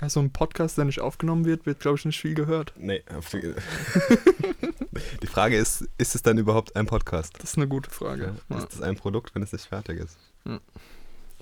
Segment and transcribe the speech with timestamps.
[0.00, 2.72] Ja, so ein Podcast, der nicht aufgenommen wird, wird, glaube ich, nicht viel gehört.
[2.76, 3.54] Nee, die,
[5.22, 7.34] die Frage ist, ist es dann überhaupt ein Podcast?
[7.38, 8.34] Das ist eine gute Frage.
[8.48, 10.18] Ja, ist das ein Produkt, wenn es nicht fertig ist?
[10.44, 10.60] Ja.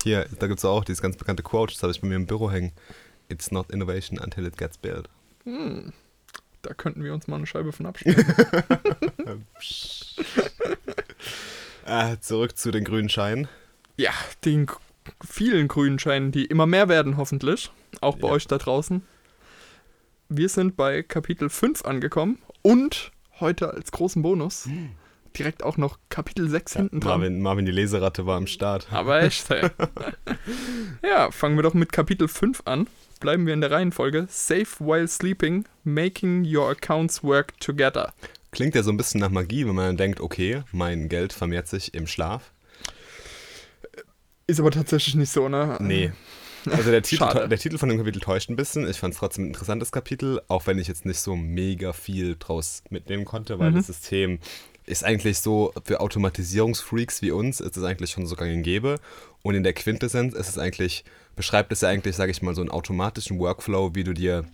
[0.03, 2.27] Hier, da gibt es auch dieses ganz bekannte Quote, das habe ich bei mir im
[2.27, 2.73] Büro hängen.
[3.29, 5.09] It's not innovation until it gets built.
[5.45, 5.93] Hm.
[6.61, 8.25] Da könnten wir uns mal eine Scheibe von abschneiden.
[11.85, 13.47] äh, zurück zu den grünen Scheinen.
[13.97, 14.11] Ja,
[14.45, 14.67] den
[15.25, 17.71] vielen grünen Scheinen, die immer mehr werden, hoffentlich.
[18.01, 18.33] Auch bei ja.
[18.33, 19.03] euch da draußen.
[20.29, 24.91] Wir sind bei Kapitel 5 angekommen und heute als großen Bonus hm.
[25.37, 27.19] direkt auch noch Kapitel 6 ja, hinten dran.
[27.19, 28.87] Marvin, Marvin, die Leseratte war am Start.
[28.91, 29.69] Aber echt, hey.
[31.03, 32.87] ja, fangen wir doch mit Kapitel 5 an.
[33.19, 34.27] Bleiben wir in der Reihenfolge.
[34.29, 38.13] Safe while sleeping, making your accounts work together.
[38.51, 41.93] Klingt ja so ein bisschen nach Magie, wenn man denkt, okay, mein Geld vermehrt sich
[41.93, 42.52] im Schlaf.
[44.47, 45.77] Ist aber tatsächlich nicht so, ne?
[45.79, 46.11] Nee.
[46.69, 48.87] Also der Titel, der Titel von dem Kapitel täuscht ein bisschen.
[48.89, 52.35] Ich fand es trotzdem ein interessantes Kapitel, auch wenn ich jetzt nicht so mega viel
[52.37, 53.75] draus mitnehmen konnte, weil mhm.
[53.75, 54.39] das System
[54.85, 58.99] ist eigentlich so, für Automatisierungsfreaks wie uns ist es eigentlich schon so gang und gäbe.
[59.41, 62.61] Und in der Quintessenz ist es eigentlich, beschreibt es ja eigentlich, sage ich mal, so
[62.61, 64.45] einen automatischen Workflow, wie du dir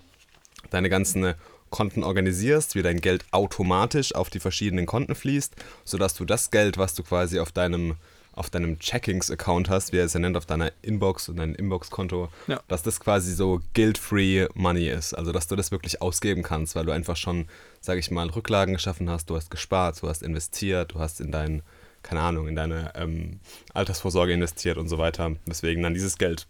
[0.70, 1.34] deine ganzen
[1.70, 6.78] Konten organisierst, wie dein Geld automatisch auf die verschiedenen Konten fließt, sodass du das Geld,
[6.78, 7.96] was du quasi auf deinem
[8.40, 12.30] auf deinem Checkings-Account hast, wie er es ja nennt, auf deiner Inbox und deinem Inbox-Konto,
[12.48, 12.62] ja.
[12.70, 15.14] dass das quasi so guilt-free Money ist.
[15.14, 17.48] Also, dass du das wirklich ausgeben kannst, weil du einfach schon,
[17.82, 21.32] sage ich mal, Rücklagen geschaffen hast, du hast gespart, du hast investiert, du hast in
[21.32, 21.64] dein,
[22.02, 23.42] keine Ahnung, in deine ähm,
[23.74, 25.36] Altersvorsorge investiert und so weiter.
[25.46, 26.48] Weswegen dann dieses Geld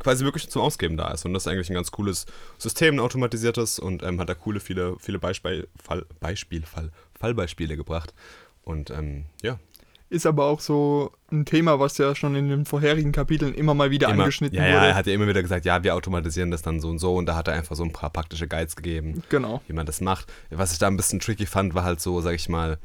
[0.00, 1.24] quasi wirklich zum Ausgeben da ist.
[1.24, 2.26] Und das ist eigentlich ein ganz cooles
[2.58, 7.76] System, ein automatisiertes und ähm, hat da coole, viele, viele Beispiel, Fall, Beispiel, Fall, Fallbeispiele
[7.76, 8.12] gebracht.
[8.64, 9.58] Und ähm, ja,
[10.12, 13.90] ist aber auch so ein Thema, was ja schon in den vorherigen Kapiteln immer mal
[13.90, 14.74] wieder immer, angeschnitten ja, wurde.
[14.74, 17.16] Ja, er hat ja immer wieder gesagt, ja, wir automatisieren das dann so und so
[17.16, 19.62] und da hat er einfach so ein paar praktische Guides gegeben, genau.
[19.66, 20.30] wie man das macht.
[20.50, 22.78] Was ich da ein bisschen tricky fand, war halt so, sag ich mal,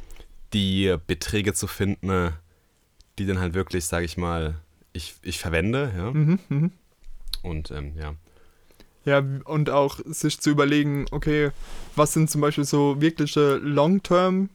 [0.53, 2.31] die Beträge zu finden,
[3.19, 4.55] die dann halt wirklich, sag ich mal,
[4.93, 6.11] ich, ich verwende, ja.
[6.11, 6.69] Mhm, mh.
[7.43, 8.13] Und ähm, ja.
[9.03, 11.51] Ja, und auch sich zu überlegen, okay,
[11.95, 14.49] was sind zum Beispiel so wirkliche Long-Term-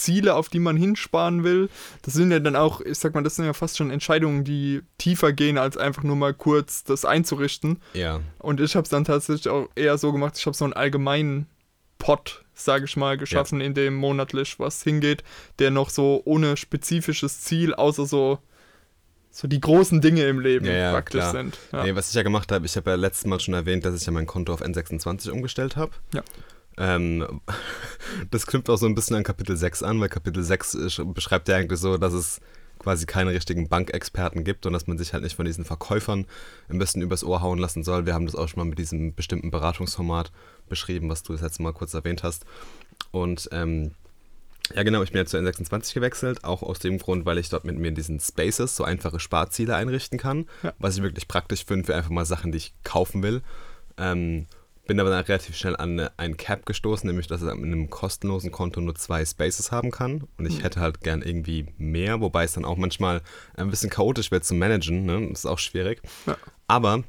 [0.00, 1.68] Ziele, auf die man hinsparen will.
[2.02, 4.82] Das sind ja dann auch, ich sag mal, das sind ja fast schon Entscheidungen, die
[4.98, 7.80] tiefer gehen, als einfach nur mal kurz das einzurichten.
[7.94, 8.20] Ja.
[8.38, 11.46] Und ich habe es dann tatsächlich auch eher so gemacht, ich habe so einen allgemeinen
[11.98, 13.66] Pot, sage ich mal, geschaffen, ja.
[13.66, 15.22] in dem monatlich was hingeht,
[15.58, 18.38] der noch so ohne spezifisches Ziel, außer so
[19.32, 21.32] so die großen Dinge im Leben ja, ja, praktisch klar.
[21.32, 21.58] sind.
[21.72, 21.84] Ja.
[21.84, 24.04] Nee, was ich ja gemacht habe, ich habe ja letztes Mal schon erwähnt, dass ich
[24.04, 25.92] ja mein Konto auf N26 umgestellt habe.
[26.12, 26.22] Ja.
[26.80, 27.42] Ähm,
[28.30, 31.56] das knüpft auch so ein bisschen an Kapitel 6 an, weil Kapitel 6 beschreibt ja
[31.56, 32.40] eigentlich so, dass es
[32.78, 36.26] quasi keine richtigen Bankexperten gibt und dass man sich halt nicht von diesen Verkäufern
[36.70, 38.06] ein bisschen übers Ohr hauen lassen soll.
[38.06, 40.32] Wir haben das auch schon mal mit diesem bestimmten Beratungsformat
[40.70, 42.46] beschrieben, was du das letzte Mal kurz erwähnt hast.
[43.10, 43.92] Und ähm,
[44.74, 47.64] ja, genau, ich bin jetzt zu N26 gewechselt, auch aus dem Grund, weil ich dort
[47.64, 50.72] mit mir in diesen Spaces so einfache Sparziele einrichten kann, ja.
[50.78, 53.42] was ich wirklich praktisch finde für einfach mal Sachen, die ich kaufen will.
[53.98, 54.46] Ähm,
[54.90, 58.50] bin aber dann relativ schnell an ein Cap gestoßen, nämlich dass er mit einem kostenlosen
[58.50, 60.24] Konto nur zwei Spaces haben kann.
[60.36, 60.62] Und ich mhm.
[60.62, 63.22] hätte halt gern irgendwie mehr, wobei es dann auch manchmal
[63.54, 65.04] ein bisschen chaotisch wird zu managen.
[65.04, 65.28] Ne?
[65.28, 66.02] Das ist auch schwierig.
[66.26, 66.36] Ja.
[66.66, 67.04] Aber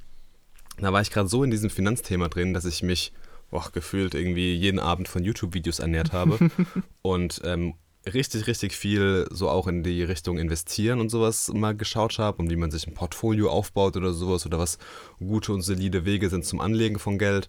[0.78, 3.14] da war ich gerade so in diesem Finanzthema drin, dass ich mich
[3.50, 6.52] boah, gefühlt irgendwie jeden Abend von YouTube-Videos ernährt habe.
[7.02, 7.74] und ähm,
[8.06, 12.50] richtig, richtig viel so auch in die Richtung investieren und sowas mal geschaut habe, um
[12.50, 14.78] wie man sich ein Portfolio aufbaut oder sowas oder was
[15.20, 17.48] gute und solide Wege sind zum Anlegen von Geld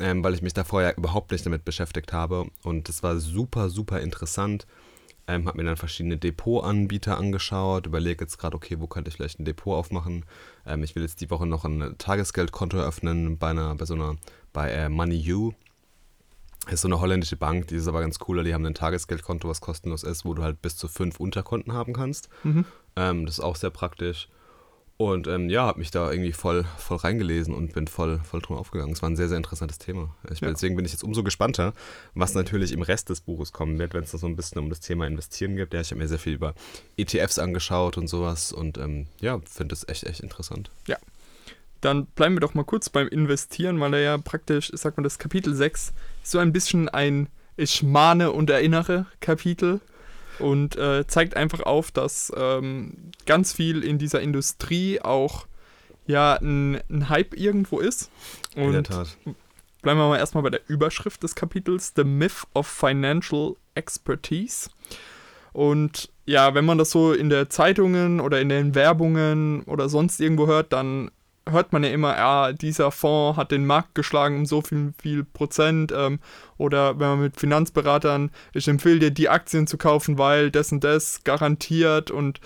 [0.00, 2.46] ähm, weil ich mich da vorher überhaupt nicht damit beschäftigt habe.
[2.62, 4.66] Und das war super, super interessant.
[5.26, 9.40] Ähm, habe mir dann verschiedene Depotanbieter angeschaut, überlege jetzt gerade, okay, wo könnte ich vielleicht
[9.40, 10.26] ein Depot aufmachen.
[10.66, 14.16] Ähm, ich will jetzt die Woche noch ein Tagesgeldkonto öffnen bei einer, bei so einer,
[14.52, 15.52] bei äh, MoneyU.
[16.64, 18.42] Das ist so eine holländische Bank, die ist aber ganz cooler.
[18.42, 21.92] Die haben ein Tagesgeldkonto, was kostenlos ist, wo du halt bis zu fünf Unterkonten haben
[21.92, 22.28] kannst.
[22.42, 22.64] Mhm.
[22.96, 24.28] Ähm, das ist auch sehr praktisch.
[24.96, 28.56] Und ähm, ja, habe mich da irgendwie voll, voll reingelesen und bin voll, voll drum
[28.56, 28.92] aufgegangen.
[28.92, 30.14] Es war ein sehr, sehr interessantes Thema.
[30.30, 30.48] Ich, ja.
[30.48, 31.74] Deswegen bin ich jetzt umso gespannter,
[32.14, 34.68] was natürlich im Rest des Buches kommen wird, wenn es da so ein bisschen um
[34.68, 35.74] das Thema Investieren gibt.
[35.74, 36.54] Ja, ich habe mir sehr viel über
[36.96, 40.70] ETFs angeschaut und sowas und ähm, ja, finde es echt, echt interessant.
[40.86, 40.96] Ja.
[41.80, 45.02] Dann bleiben wir doch mal kurz beim Investieren, weil er ja praktisch, ich sag mal,
[45.02, 45.92] das Kapitel 6
[46.24, 49.80] so ein bisschen ein Ich mahne und erinnere Kapitel
[50.38, 55.46] und äh, zeigt einfach auf, dass ähm, ganz viel in dieser Industrie auch
[56.06, 58.10] ja ein, ein Hype irgendwo ist.
[58.56, 59.16] Und in der Tat.
[59.82, 64.70] Bleiben wir mal erstmal bei der Überschrift des Kapitels, The Myth of Financial Expertise.
[65.52, 70.20] Und ja, wenn man das so in der Zeitungen oder in den Werbungen oder sonst
[70.20, 71.10] irgendwo hört, dann
[71.48, 75.24] hört man ja immer, ja, dieser Fonds hat den Markt geschlagen um so viel, viel
[75.24, 75.92] Prozent.
[75.96, 76.20] Ähm,
[76.56, 80.84] oder wenn man mit Finanzberatern, ich empfehle dir, die Aktien zu kaufen, weil das und
[80.84, 82.10] das garantiert.
[82.10, 82.40] Und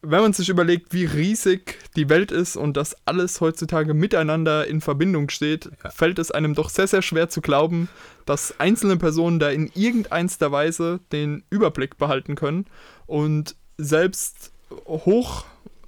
[0.00, 4.80] wenn man sich überlegt, wie riesig die Welt ist und dass alles heutzutage miteinander in
[4.80, 5.90] Verbindung steht, ja.
[5.90, 7.88] fällt es einem doch sehr, sehr schwer zu glauben,
[8.26, 12.66] dass einzelne Personen da in irgendeiner Weise den Überblick behalten können.
[13.06, 14.52] Und selbst
[14.86, 15.46] hoch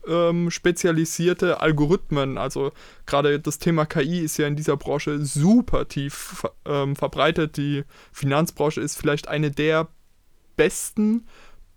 [0.09, 2.39] ähm, spezialisierte Algorithmen.
[2.39, 2.73] Also
[3.07, 7.57] gerade das Thema KI ist ja in dieser Branche super tief ähm, verbreitet.
[7.57, 9.89] Die Finanzbranche ist vielleicht eine der
[10.57, 11.27] besten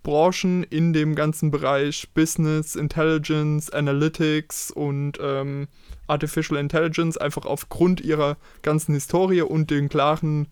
[0.03, 5.67] Branchen in dem ganzen Bereich Business, Intelligence, Analytics und ähm,
[6.07, 10.47] Artificial Intelligence, einfach aufgrund ihrer ganzen Historie und den klaren,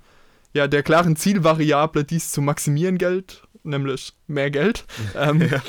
[0.53, 4.85] ja, der klaren Zielvariable, dies zu maximieren Geld, nämlich mehr Geld.
[5.15, 5.61] Ähm, ja.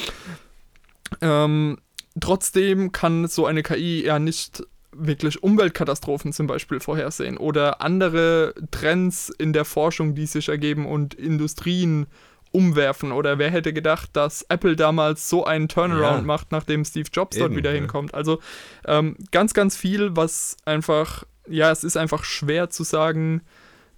[1.21, 1.79] ähm,
[2.21, 4.65] Trotzdem kann so eine KI ja nicht
[4.95, 11.15] wirklich Umweltkatastrophen zum Beispiel vorhersehen oder andere Trends in der Forschung, die sich ergeben und
[11.15, 12.07] Industrien
[12.53, 13.13] umwerfen.
[13.13, 16.27] Oder wer hätte gedacht, dass Apple damals so einen Turnaround ja.
[16.27, 17.77] macht, nachdem Steve Jobs Eben, dort wieder ja.
[17.77, 18.15] hinkommt.
[18.15, 18.41] Also
[18.87, 23.43] ähm, ganz, ganz viel, was einfach, ja, es ist einfach schwer zu sagen,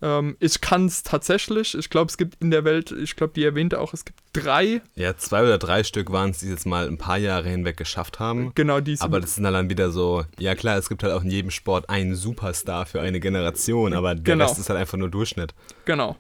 [0.05, 1.75] ähm, ich kann es tatsächlich.
[1.75, 4.83] Ich glaube, es gibt in der Welt, ich glaube, die erwähnte auch, es gibt drei.
[4.97, 8.21] Ja, zwei oder drei Stück waren es, die jetzt mal ein paar Jahre hinweg geschafft
[8.21, 8.53] haben.
[8.55, 11.31] Genau, die Aber das sind dann wieder so, ja klar, es gibt halt auch in
[11.31, 14.45] jedem Sport einen Superstar für eine Generation, aber der genau.
[14.45, 15.55] Rest ist halt einfach nur Durchschnitt.
[15.87, 16.17] Genau.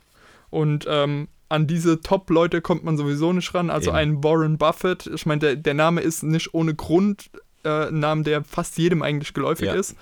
[0.48, 3.68] Und ähm, an diese Top-Leute kommt man sowieso nicht ran.
[3.68, 3.98] Also Eben.
[3.98, 7.28] ein Warren Buffett, ich meine, der, der Name ist nicht ohne Grund
[7.64, 9.74] äh, ein Name, der fast jedem eigentlich geläufig ja.
[9.74, 9.94] ist.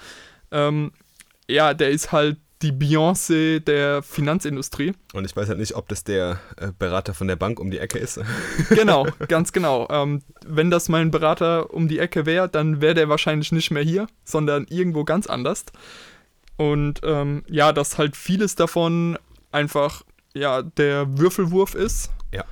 [0.53, 0.93] Ähm,
[1.49, 4.95] ja, der ist halt die Beyoncé der Finanzindustrie.
[5.13, 7.79] Und ich weiß halt nicht, ob das der äh, Berater von der Bank um die
[7.79, 8.21] Ecke ist.
[8.71, 9.89] genau, ganz genau.
[9.91, 13.83] Ähm, wenn das mein Berater um die Ecke wäre, dann wäre der wahrscheinlich nicht mehr
[13.83, 15.65] hier, sondern irgendwo ganz anders.
[16.57, 19.19] Und ähm, ja, dass halt vieles davon
[19.51, 20.03] einfach
[20.35, 22.11] ja der Würfelwurf ist.
[22.33, 22.45] Ja.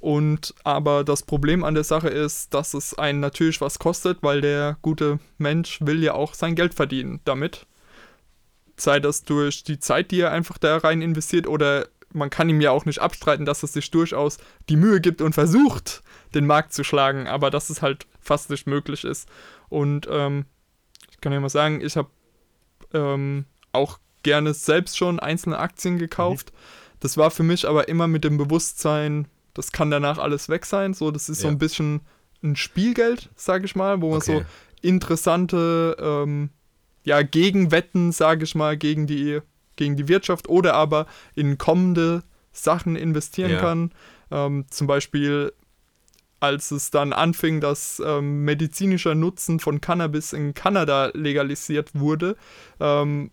[0.00, 4.40] Und aber das Problem an der Sache ist, dass es einen natürlich was kostet, weil
[4.40, 7.66] der gute Mensch will ja auch sein Geld verdienen damit
[8.82, 12.60] sei das durch die Zeit, die er einfach da rein investiert, oder man kann ihm
[12.60, 14.38] ja auch nicht abstreiten, dass er sich durchaus
[14.68, 16.02] die Mühe gibt und versucht,
[16.34, 19.28] den Markt zu schlagen, aber dass es halt fast nicht möglich ist.
[19.68, 20.44] Und ähm,
[21.10, 22.10] ich kann ja mal sagen, ich habe
[22.92, 26.52] ähm, auch gerne selbst schon einzelne Aktien gekauft.
[26.52, 26.58] Mhm.
[27.00, 30.94] Das war für mich aber immer mit dem Bewusstsein, das kann danach alles weg sein.
[30.94, 31.42] So, das ist ja.
[31.42, 32.02] so ein bisschen
[32.42, 34.40] ein Spielgeld, sage ich mal, wo man okay.
[34.40, 36.50] so interessante ähm,
[37.04, 39.40] ja, Gegenwetten, sage ich mal, gegen die,
[39.76, 42.22] gegen die Wirtschaft oder aber in kommende
[42.52, 43.60] Sachen investieren ja.
[43.60, 43.92] kann.
[44.30, 45.52] Ähm, zum Beispiel,
[46.40, 52.36] als es dann anfing, dass ähm, medizinischer Nutzen von Cannabis in Kanada legalisiert wurde,
[52.80, 53.30] ähm,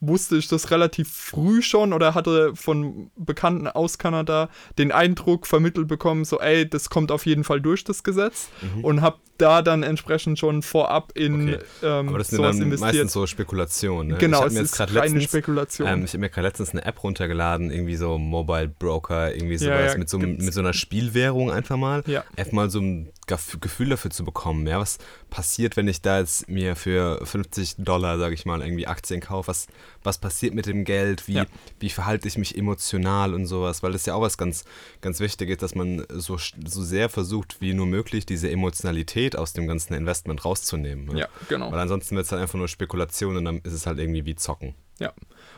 [0.00, 5.88] wusste ich das relativ früh schon oder hatte von Bekannten aus Kanada den Eindruck vermittelt
[5.88, 8.84] bekommen, so ey, das kommt auf jeden Fall durch das Gesetz mhm.
[8.84, 11.64] und habe da dann entsprechend schon vorab in okay.
[11.82, 12.80] ähm, Aber das sind dann investiert.
[12.80, 14.12] meistens so Spekulationen.
[14.12, 14.18] Ne?
[14.18, 15.88] Genau, es ist keine letztens, Spekulation.
[15.88, 19.78] Ähm, ich habe mir gerade letztens eine App runtergeladen, irgendwie so Mobile Broker, irgendwie sowas,
[19.78, 22.02] ja, ja, mit, so, mit so einer Spielwährung einfach mal.
[22.06, 22.24] Ja.
[22.36, 24.98] Einfach mal so ein Gefühl dafür zu bekommen, ja, was
[25.30, 29.48] passiert, wenn ich da jetzt mir für 50 Dollar, sage ich mal, irgendwie Aktien kaufe,
[29.48, 29.66] was,
[30.04, 31.46] was passiert mit dem Geld, wie, ja.
[31.80, 34.64] wie verhalte ich mich emotional und sowas, weil das ja auch was ganz,
[35.00, 39.52] ganz wichtig ist, dass man so, so sehr versucht, wie nur möglich, diese Emotionalität aus
[39.52, 41.06] dem ganzen Investment rauszunehmen.
[41.06, 41.20] Ne?
[41.20, 41.72] Ja, genau.
[41.72, 44.36] Weil ansonsten wird es halt einfach nur Spekulation und dann ist es halt irgendwie wie
[44.36, 44.74] Zocken.
[44.98, 45.12] Ja.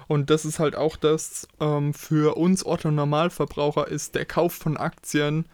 [0.08, 4.76] Und das ist halt auch das, ähm, für uns Otto Normalverbraucher ist der Kauf von
[4.76, 5.46] Aktien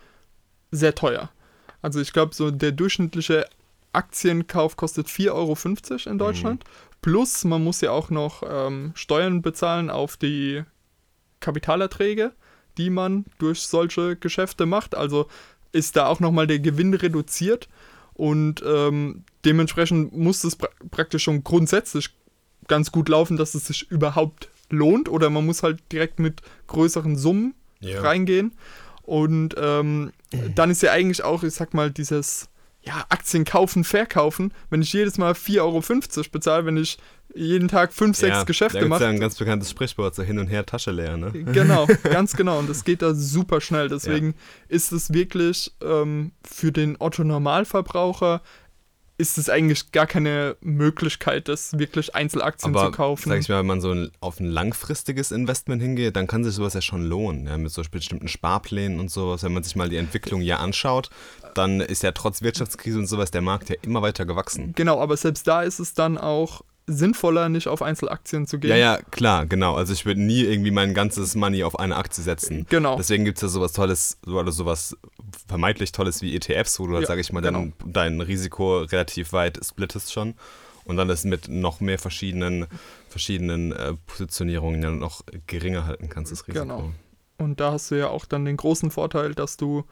[0.71, 1.31] sehr teuer.
[1.85, 3.47] Also ich glaube, so der durchschnittliche
[3.93, 6.65] Aktienkauf kostet 4,50 Euro in Deutschland.
[6.65, 6.69] Mhm.
[7.03, 10.63] Plus, man muss ja auch noch ähm, Steuern bezahlen auf die
[11.41, 12.33] Kapitalerträge,
[12.79, 14.95] die man durch solche Geschäfte macht.
[14.95, 15.29] Also
[15.73, 17.69] ist da auch nochmal der Gewinn reduziert.
[18.15, 22.17] Und ähm, dementsprechend muss es pra praktisch schon grundsätzlich
[22.67, 25.11] ganz gut laufen, dass es sich überhaupt lohnt.
[25.11, 28.01] Oder man muss halt direkt mit größeren Summen ja.
[28.01, 28.53] reingehen.
[29.05, 30.13] Und ähm,
[30.55, 32.49] dann ist ja eigentlich auch, ich sag mal, dieses
[32.87, 36.99] ja, Aktien kaufen, verkaufen, wenn ich jedes Mal 4,50 Euro bezahle, wenn ich
[37.35, 38.89] jeden Tag 5, 6 ja, Geschäfte mache.
[38.91, 41.33] Das ist ja ein ganz bekanntes Sprichwort, so hin und her Tasche leer, ne?
[41.33, 42.59] Genau, ganz genau.
[42.59, 43.89] Und das geht da super schnell.
[43.89, 44.35] Deswegen ja.
[44.69, 48.43] ist es wirklich ähm, für den Otto-Normalverbraucher
[49.17, 53.29] ist es eigentlich gar keine Möglichkeit, das wirklich Einzelaktien Aber zu kaufen.
[53.29, 56.55] sag ich mal, wenn man so ein, auf ein langfristiges Investment hingeht, dann kann sich
[56.55, 57.47] sowas ja schon lohnen.
[57.47, 59.43] Ja, mit so bestimmten Sparplänen und sowas.
[59.45, 61.11] Wenn man sich mal die Entwicklung ja anschaut,
[61.55, 64.73] dann ist ja trotz Wirtschaftskrise und sowas der Markt ja immer weiter gewachsen.
[64.75, 68.71] Genau, aber selbst da ist es dann auch sinnvoller, nicht auf Einzelaktien zu gehen.
[68.71, 69.75] Ja, ja, klar, genau.
[69.75, 72.67] Also ich würde nie irgendwie mein ganzes Money auf eine Aktie setzen.
[72.69, 72.97] Genau.
[72.97, 74.97] Deswegen gibt es ja sowas Tolles, oder sowas
[75.49, 77.67] vermeintlich Tolles wie ETFs, wo du, halt, Ja, sag ich mal, genau.
[77.83, 80.35] dein, dein Risiko relativ weit splittest schon.
[80.85, 82.67] Und dann das mit noch mehr verschiedenen,
[83.09, 86.63] verschiedenen äh, Positionierungen ja noch geringer halten kannst, das Risiko.
[86.67, 86.93] Genau.
[87.39, 89.85] Und da hast du ja auch dann den großen Vorteil, dass du,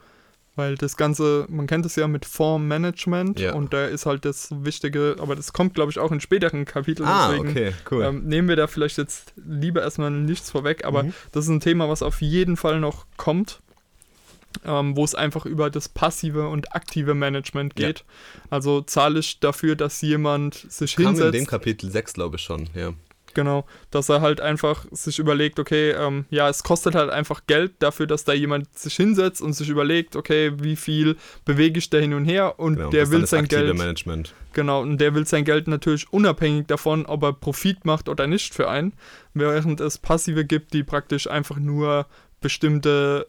[0.55, 3.53] weil das Ganze, man kennt es ja mit Fondsmanagement Ja.
[3.55, 7.09] und da ist halt das Wichtige, aber das kommt, glaube ich, auch in späteren Kapiteln.
[7.09, 8.03] Ah, deswegen okay, cool.
[8.03, 11.13] ähm, nehmen wir da vielleicht jetzt lieber erstmal nichts vorweg, aber Mhm.
[11.31, 13.61] das ist ein Thema, was auf jeden Fall noch kommt.
[14.65, 17.87] Ähm, wo es einfach über das passive und aktive Management Ja.
[17.87, 18.05] geht.
[18.49, 21.33] Also zahle ich dafür, dass jemand sich Kam in hinsetzt.
[21.33, 22.93] dem Kapitel 6, glaube ich, schon, ja.
[23.35, 27.71] Genau, dass er halt einfach sich überlegt, okay, ähm, ja, es kostet halt einfach Geld
[27.79, 31.97] dafür, dass da jemand sich hinsetzt und sich überlegt, okay, wie viel bewege ich da
[31.97, 32.91] hin und her und genau.
[32.91, 34.35] der will sein Geld, Management.
[34.53, 38.53] genau, und der will sein Geld natürlich unabhängig davon, ob er Profit macht oder nicht
[38.53, 38.93] für einen,
[39.33, 42.05] während es Passive gibt, die praktisch einfach nur
[42.39, 43.25] bestimmte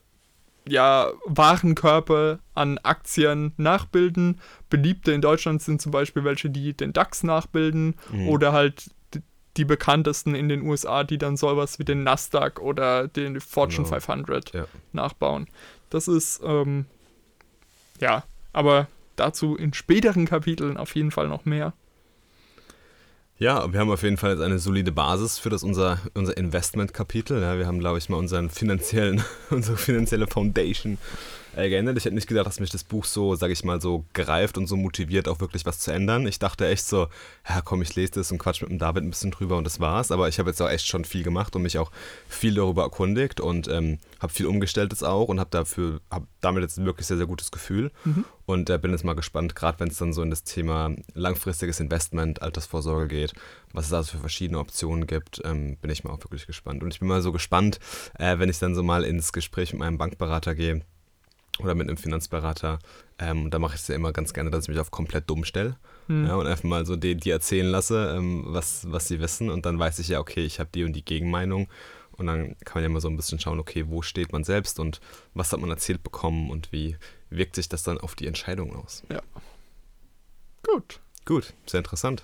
[0.67, 4.41] ja, Warenkörper an Aktien nachbilden.
[4.71, 8.29] Beliebte in Deutschland sind zum Beispiel welche, die den DAX nachbilden Mhm.
[8.29, 8.91] oder halt
[9.57, 14.01] die bekanntesten in den USA, die dann sowas wie den Nasdaq oder den Fortune Genau.
[14.01, 14.67] 500 Ja.
[14.93, 15.47] nachbauen.
[15.91, 16.87] Das ist, ähm,
[18.01, 21.73] ja, aber dazu in späteren Kapiteln auf jeden Fall noch mehr.
[23.39, 27.43] Ja, wir haben auf jeden Fall jetzt eine solide Basis für das unser, unser Investment-Kapitel.
[27.43, 30.99] Ja, wir haben, glaube ich, mal unseren finanziellen, unsere finanzielle Foundation
[31.57, 31.97] äh, geändert.
[31.97, 34.67] Ich hätte nicht gedacht, dass mich das Buch so, sage ich mal, so greift und
[34.67, 36.27] so motiviert, auch wirklich was zu ändern.
[36.27, 37.09] Ich dachte echt so,
[37.49, 39.81] ja komm, ich lese das und quatsch mit dem David ein bisschen drüber und das
[39.81, 40.11] war's.
[40.11, 41.91] Aber ich habe jetzt auch echt schon viel gemacht und mich auch
[42.29, 46.63] viel darüber erkundigt und ähm, habe viel umgestellt jetzt auch und habe dafür, habe damit
[46.63, 47.91] jetzt ein wirklich sehr, sehr gutes Gefühl.
[48.47, 51.81] Und äh, bin jetzt mal gespannt, gerade wenn es dann so in das Thema langfristiges
[51.81, 53.33] Investment, Altersvorsorge geht,
[53.73, 56.83] was es da so für verschiedene Optionen gibt, ähm, bin ich mal auch wirklich gespannt.
[56.83, 57.79] Und ich bin mal so gespannt,
[58.19, 60.83] äh, wenn ich dann so mal ins Gespräch mit meinem Bankberater gehe
[61.61, 62.79] oder mit einem Finanzberater.
[63.19, 65.45] Ähm, da mache ich es ja immer ganz gerne, dass ich mich auf komplett dumm
[65.45, 66.27] stelle Hm.
[66.27, 69.51] ja, und einfach mal so die, die erzählen lasse, ähm, was, was sie wissen.
[69.51, 71.69] Und dann weiß ich ja, okay, ich habe die und die Gegenmeinung.
[72.13, 74.79] Und dann kann man ja mal so ein bisschen schauen, okay, wo steht man selbst
[74.79, 75.01] und
[75.33, 76.97] was hat man erzählt bekommen und wie
[77.31, 79.03] wirkt sich das dann auf die Entscheidung aus.
[80.63, 81.01] Gut.
[81.25, 82.23] Gut, sehr interessant.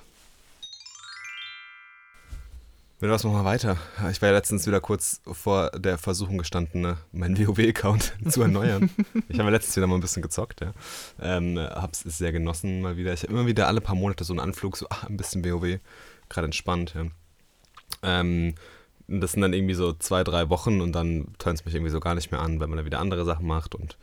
[3.02, 3.78] Mit was machen wir weiter?
[4.10, 8.90] Ich war ja letztens wieder kurz vor der Versuchung gestanden, ne, meinen WoW-Account zu erneuern.
[9.30, 10.72] ich habe ja letztens wieder mal ein bisschen gezockt, ja.
[11.18, 13.14] Ähm, hab's sehr genossen mal wieder.
[13.14, 15.78] Ich habe immer wieder alle paar Monate so einen Anflug, so ah, ein bisschen WoW.
[16.28, 17.06] Gerade entspannt, ja.
[18.02, 18.54] Ähm,
[19.08, 22.00] das sind dann irgendwie so zwei, drei Wochen und dann tönt es mich irgendwie so
[22.00, 23.96] gar nicht mehr an, wenn man dann wieder andere Sachen macht und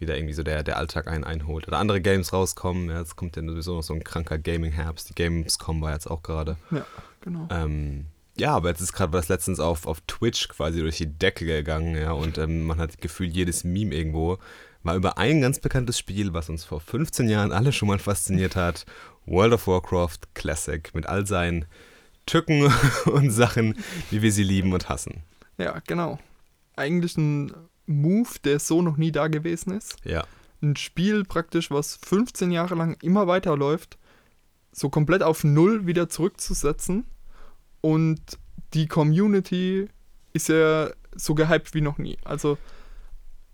[0.00, 1.68] wieder irgendwie so der, der Alltag einen einholt.
[1.68, 2.90] Oder andere Games rauskommen.
[2.90, 5.10] Ja, jetzt kommt ja sowieso noch so ein kranker Gaming-Herbst.
[5.10, 6.56] Die Gamescom war jetzt auch gerade.
[6.72, 6.84] Ja,
[7.20, 7.46] genau.
[7.48, 8.06] Ähm,
[8.42, 11.96] ja, aber jetzt ist gerade was letztens auf, auf Twitch quasi durch die Decke gegangen,
[11.96, 14.38] ja, und ähm, man hat gefühlt jedes Meme irgendwo
[14.82, 18.56] war über ein ganz bekanntes Spiel, was uns vor 15 Jahren alle schon mal fasziniert
[18.56, 18.84] hat.
[19.26, 21.66] World of Warcraft Classic mit all seinen
[22.26, 22.72] Tücken
[23.06, 23.76] und Sachen,
[24.10, 25.22] wie wir sie lieben und hassen.
[25.56, 26.18] Ja, genau.
[26.74, 27.52] Eigentlich ein
[27.86, 29.96] Move, der so noch nie da gewesen ist.
[30.04, 30.24] Ja,
[30.60, 33.98] Ein Spiel praktisch, was 15 Jahre lang immer weiterläuft,
[34.72, 37.06] so komplett auf Null wieder zurückzusetzen.
[37.82, 38.20] Und
[38.72, 39.88] die Community
[40.32, 42.16] ist ja so gehypt wie noch nie.
[42.24, 42.56] Also,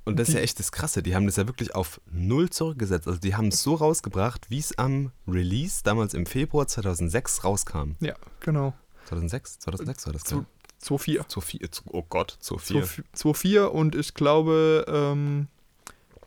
[0.04, 1.02] und das ist ja echt das Krasse.
[1.02, 3.06] Die haben das ja wirklich auf Null zurückgesetzt.
[3.08, 7.92] Also die haben es so rausgebracht, wie es am Release damals im Februar 2006 rauskam.
[8.00, 8.74] ja, genau.
[9.06, 9.58] 2006?
[9.58, 10.44] 2006 war das, gell?
[10.82, 11.26] 2.4.
[11.28, 13.02] 2.4, oh Gott, 2.4.
[13.16, 15.48] 2.4 und ich glaube, ähm,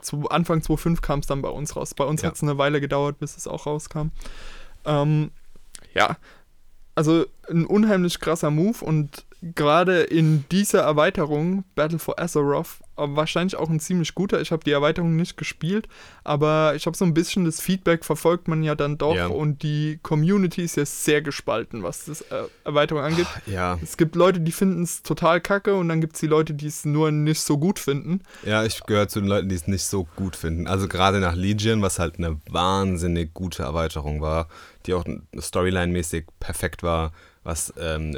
[0.02, 1.94] zu Anfang 2.5 kam es dann bei uns raus.
[1.94, 2.28] Bei uns Ja.
[2.30, 4.08] hat es eine Weile gedauert, bis es auch rauskam.
[4.84, 5.32] Ähm,
[5.94, 6.18] ja,
[7.02, 13.56] also ein unheimlich krasser Move und gerade in dieser Erweiterung, Battle for Azeroth, äh, wahrscheinlich
[13.56, 14.40] auch ein ziemlich guter.
[14.40, 15.88] Ich habe die Erweiterung nicht gespielt,
[16.24, 19.26] aber ich habe so ein bisschen das Feedback verfolgt man ja dann doch Ja.
[19.26, 23.26] und die Community ist ja sehr gespalten, was das äh, Erweiterung angeht.
[23.48, 26.54] Ja, Es gibt Leute, die finden es total kacke und dann gibt es die Leute,
[26.54, 28.22] die es nur nicht so gut finden.
[28.46, 30.68] ja, ich gehöre zu den Leuten, die es nicht so gut finden.
[30.68, 34.48] Also gerade nach Legion, was halt eine wahnsinnig gute Erweiterung war,
[34.88, 37.12] die auch storyline-mäßig perfekt war,
[37.44, 38.18] was ähm,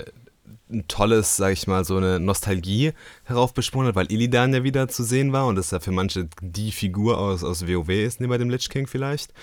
[0.70, 2.94] ein tolles, sag ich mal, so eine Nostalgie
[3.24, 6.72] heraufbeschworen hat, weil Illidan ja wieder zu sehen war und das ja für manche die
[6.72, 9.34] Figur aus, aus WoW ist, neben dem Lich King vielleicht.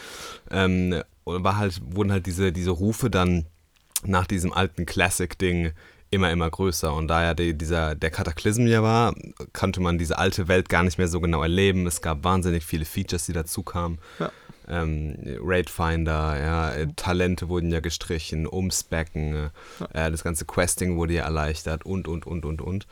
[0.50, 3.46] Ähm, und war halt, wurden halt diese, diese Rufe dann
[4.04, 5.72] nach diesem alten Classic-Ding
[6.10, 6.92] immer, immer größer.
[6.92, 9.14] Und da ja die, dieser, der Kataklysm ja war,
[9.52, 11.86] konnte man diese alte Welt gar nicht mehr so genau erleben.
[11.86, 13.98] Es gab wahnsinnig viele Features, die dazu kamen.
[14.18, 14.32] Ja.
[14.68, 19.50] Ähm, Raidfinder, ja, äh, Talente wurden ja gestrichen, Umspecken,
[19.92, 22.86] äh, äh, das ganze Questing wurde ja erleichtert und, und, und, und, und.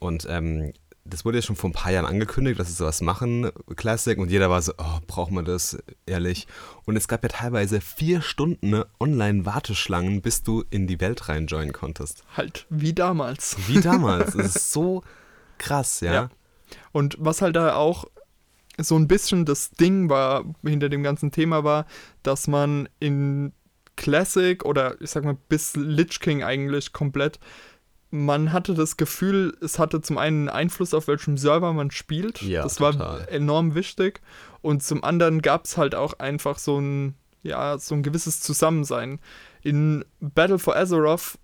[0.00, 0.72] Und ähm,
[1.04, 4.30] das wurde ja schon vor ein paar Jahren angekündigt, dass sie sowas machen, Classic, und
[4.30, 6.46] jeder war so, oh, braucht man das, ehrlich.
[6.84, 11.72] Und es gab ja teilweise vier Stunden ne, Online-Warteschlangen, bis du in die Welt reinjoinen
[11.72, 12.24] konntest.
[12.36, 13.56] Halt, wie damals.
[13.66, 14.32] Wie damals.
[14.36, 15.02] das ist so
[15.58, 16.12] krass, ja.
[16.12, 16.30] ja.
[16.92, 18.06] Und was halt da auch
[18.78, 21.86] so ein bisschen das Ding war, hinter dem ganzen Thema war,
[22.22, 23.52] dass man in
[23.96, 27.38] Classic oder ich sag mal bis Lich King eigentlich komplett,
[28.10, 32.42] man hatte das Gefühl, es hatte zum einen Einfluss auf welchem Server man spielt.
[32.42, 32.98] Ja, das total.
[32.98, 34.20] war enorm wichtig.
[34.60, 39.18] Und zum anderen gab es halt auch einfach so ein, ja, so ein gewisses Zusammensein.
[39.62, 41.38] In Battle for Azeroth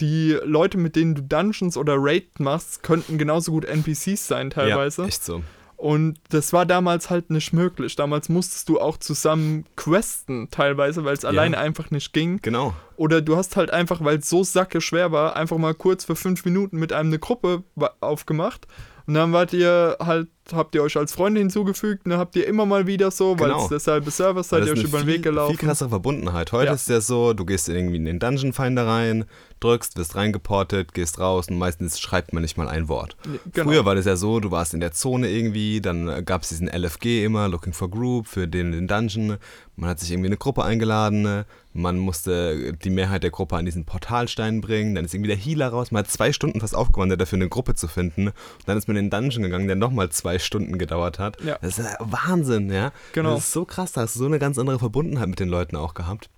[0.00, 5.02] die Leute, mit denen du Dungeons oder Raid machst, könnten genauso gut NPCs sein teilweise.
[5.02, 5.42] Ja, echt so.
[5.82, 7.96] Und das war damals halt nicht möglich.
[7.96, 11.30] Damals musstest du auch zusammen questen, teilweise, weil es ja.
[11.30, 12.38] alleine einfach nicht ging.
[12.40, 12.72] Genau.
[12.94, 16.14] Oder du hast halt einfach, weil es so sacke schwer war, einfach mal kurz für
[16.14, 17.64] fünf Minuten mit einem eine Gruppe
[18.00, 18.68] aufgemacht.
[19.08, 22.66] Und dann wart ihr halt habt ihr euch als Freunde hinzugefügt, ne, habt ihr immer
[22.66, 23.62] mal wieder so, weil Genau.
[23.62, 25.56] es derselbe Server seid ihr euch über den viel, Weg gelaufen.
[25.56, 26.52] Viel krassere Verbundenheit.
[26.52, 26.74] Heute Ja.
[26.74, 29.24] ist ja so, du gehst irgendwie in den Dungeon Finder rein,
[29.60, 33.16] drückst, wirst reingeportet, gehst raus und meistens schreibt man nicht mal ein Wort.
[33.52, 33.68] Genau.
[33.70, 36.68] Früher war das ja so, du warst in der Zone irgendwie, dann gab es diesen
[36.68, 39.36] LFG immer, Looking for Group, für den, den Dungeon.
[39.76, 41.46] Man hat sich irgendwie eine Gruppe eingeladen, ne?
[41.72, 45.68] man musste die Mehrheit der Gruppe an diesen Portalstein bringen, dann ist irgendwie der Healer
[45.68, 48.26] raus, man hat zwei Stunden fast aufgewandt, dafür eine Gruppe zu finden.
[48.28, 48.34] Und
[48.66, 51.40] dann ist man in den Dungeon gegangen, der nochmal zwei Stunden gedauert hat.
[51.42, 51.58] Ja.
[51.60, 52.92] Das ist Wahnsinn, ja.
[53.12, 53.34] Genau.
[53.34, 55.76] Das ist so krass, da hast du so eine ganz andere Verbundenheit mit den Leuten
[55.76, 56.30] auch gehabt.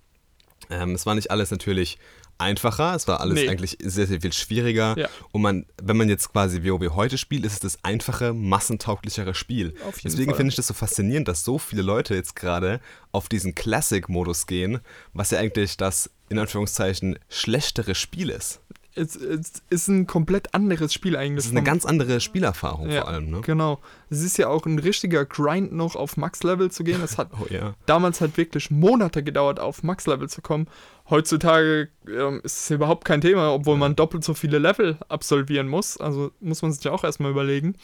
[0.69, 1.97] Ähm, es war nicht alles natürlich
[2.37, 3.49] einfacher, es war alles Nee.
[3.49, 4.95] eigentlich sehr, sehr viel schwieriger.
[4.97, 5.07] Ja.
[5.31, 9.73] Und man, wenn man jetzt quasi WoW heute spielt, ist es das einfache, massentauglichere Spiel.
[10.03, 14.47] Deswegen finde ich das so faszinierend, dass so viele Leute jetzt gerade auf diesen Classic-Modus
[14.47, 14.79] gehen,
[15.13, 18.59] was ja eigentlich das in Anführungszeichen schlechtere Spiel ist.
[18.95, 21.37] Es, es ist ein komplett anderes Spiel eigentlich.
[21.37, 23.41] Das ist eine ganz andere Spielerfahrung ja, vor allem, ne?
[23.41, 23.79] Genau.
[24.09, 27.01] Es ist ja auch ein richtiger Grind noch auf Max-Level zu gehen.
[27.01, 27.73] Es hat Oh ja.
[27.85, 30.67] damals halt wirklich Monate gedauert, auf Max-Level zu kommen.
[31.09, 35.97] Heutzutage ähm, ist es überhaupt kein Thema, obwohl man doppelt so viele Level absolvieren muss.
[35.97, 37.75] Also muss man sich ja auch erstmal überlegen.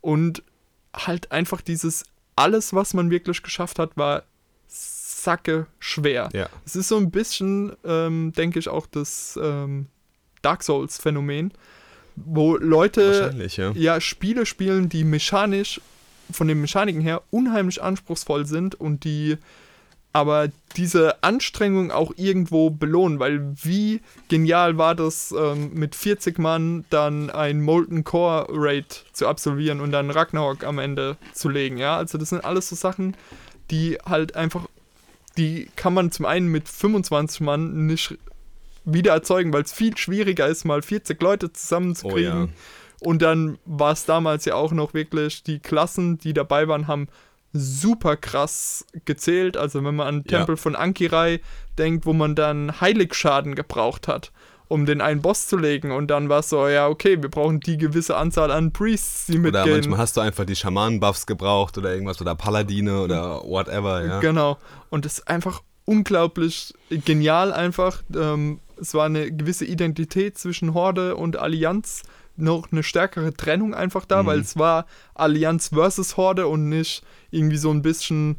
[0.00, 0.42] Und
[0.94, 2.04] halt einfach dieses,
[2.36, 4.24] alles, was man wirklich geschafft hat, war
[4.66, 6.30] sacke schwer.
[6.32, 6.48] Ja.
[6.64, 9.86] Es ist so ein bisschen, ähm, denke ich, auch das ähm,
[10.42, 11.52] Dark Souls-Phänomen,
[12.16, 13.70] wo Leute ja.
[13.72, 15.80] ja Spiele spielen, die mechanisch,
[16.32, 19.36] von den Mechaniken her, unheimlich anspruchsvoll sind und die
[20.12, 26.84] aber diese Anstrengung auch irgendwo belohnen, weil wie genial war das, ähm, mit 40 Mann
[26.90, 31.96] dann ein Molten Core Raid zu absolvieren und dann Ragnarok am Ende zu legen, ja,
[31.96, 33.16] also das sind alles so Sachen,
[33.70, 34.66] die halt einfach,
[35.36, 38.18] die kann man zum einen mit 25 Mann nicht
[38.84, 42.32] wieder erzeugen, weil es viel schwieriger ist, mal 40 Leute zusammenzukriegen.
[42.32, 42.48] Oh ja.
[43.02, 47.08] Und dann war es damals ja auch noch wirklich, die Klassen, die dabei waren, haben
[47.52, 49.56] super krass gezählt.
[49.56, 50.38] Also wenn man an Ja.
[50.38, 51.40] Tempel von Ankirai
[51.78, 54.32] denkt, wo man dann Heiligschaden gebraucht hat,
[54.68, 55.90] um den einen Boss zu legen.
[55.90, 59.38] Und dann war es so, ja, okay, wir brauchen die gewisse Anzahl an Priests, die
[59.38, 59.70] Oder mitgehen.
[59.76, 64.20] manchmal hast du einfach die Schamanen-Buffs gebraucht oder irgendwas oder Paladine oder whatever, ja.
[64.20, 64.58] Genau.
[64.90, 68.02] Und es ist einfach unglaublich genial einfach.
[68.14, 72.02] Ähm, es war eine gewisse Identität zwischen Horde und Allianz.
[72.36, 74.26] Noch eine stärkere Trennung einfach da, Mhm.
[74.26, 78.36] weil es war Allianz versus Horde und nicht irgendwie so ein bisschen,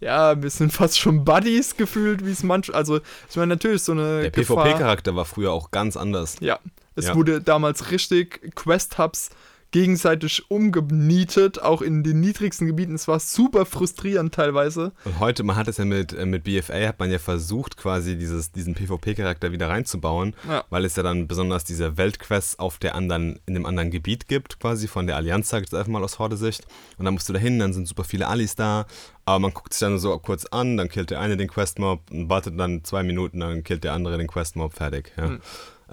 [0.00, 2.74] ja, wir sind fast schon Buddies gefühlt, wie es manch.
[2.74, 4.30] Also, es war natürlich so eine Der.
[4.30, 6.36] PvP-Charakter war früher auch ganz anders.
[6.40, 6.58] Ja,
[6.96, 7.14] es Ja.
[7.14, 9.30] wurde damals richtig Quest-Hubs
[9.74, 12.94] gegenseitig umgenietet, auch in den niedrigsten Gebieten.
[12.94, 14.92] Es war super frustrierend teilweise.
[15.04, 18.16] Und heute, man hat es ja mit, äh, mit BFA, hat man ja versucht, quasi
[18.16, 20.62] dieses, diesen PvP-Charakter wieder reinzubauen, Ja.
[20.70, 24.60] weil es ja dann besonders diese Weltquests auf der anderen, in dem anderen Gebiet gibt,
[24.60, 26.64] quasi von der Allianz, sag ich jetzt einfach mal aus Horde-Sicht.
[26.96, 28.86] Und dann musst du da hin, dann sind super viele Alis da,
[29.24, 32.28] aber man guckt sich dann so kurz an, dann killt der eine den Questmob und
[32.28, 35.12] wartet dann zwei Minuten, dann killt der andere den Questmob, fertig.
[35.16, 35.30] Ja.
[35.30, 35.40] Mhm.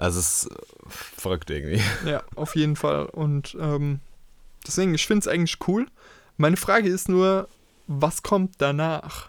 [0.02, 0.56] Also es ist äh,
[0.88, 1.80] verrückt irgendwie.
[2.08, 3.06] Ja, auf jeden Fall.
[3.06, 4.00] Und ähm,
[4.66, 5.86] deswegen, ich finde es eigentlich cool.
[6.36, 7.48] Meine Frage ist nur,
[7.86, 9.28] was kommt danach?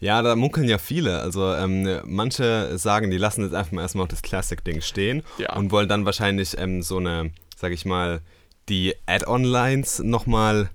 [0.00, 1.20] Ja, da munkeln ja viele.
[1.20, 5.56] Also ähm, manche sagen, die lassen jetzt einfach mal erstmal auf das Classic-Ding stehen Ja.
[5.56, 8.20] und wollen dann wahrscheinlich ähm, so eine, sag ich mal,
[8.68, 10.70] die Add-on-Lines nochmal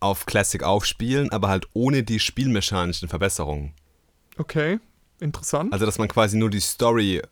[0.00, 3.72] auf Classic aufspielen, aber halt ohne die spielmechanischen Verbesserungen.
[4.36, 4.78] Okay,
[5.20, 5.72] interessant.
[5.72, 7.22] Also, dass man quasi nur die Story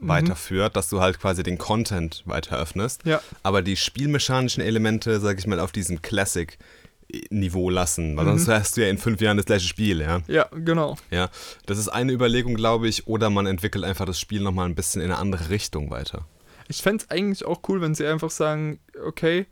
[0.00, 0.08] Mhm.
[0.08, 5.38] weiterführt, dass du halt quasi den Content weiter öffnest, ja, aber die spielmechanischen Elemente, sag
[5.38, 8.38] ich mal, auf diesem Classic-Niveau lassen, weil Mhm.
[8.38, 10.20] sonst hast du ja in fünf Jahren das gleiche Spiel, ja.
[10.26, 10.96] ja, genau.
[11.10, 11.28] Ja,
[11.66, 15.02] das ist eine Überlegung, glaube ich, oder man entwickelt einfach das Spiel nochmal ein bisschen
[15.02, 16.24] in eine andere Richtung weiter.
[16.68, 19.46] Ich fände es eigentlich auch cool, wenn sie einfach sagen, okay,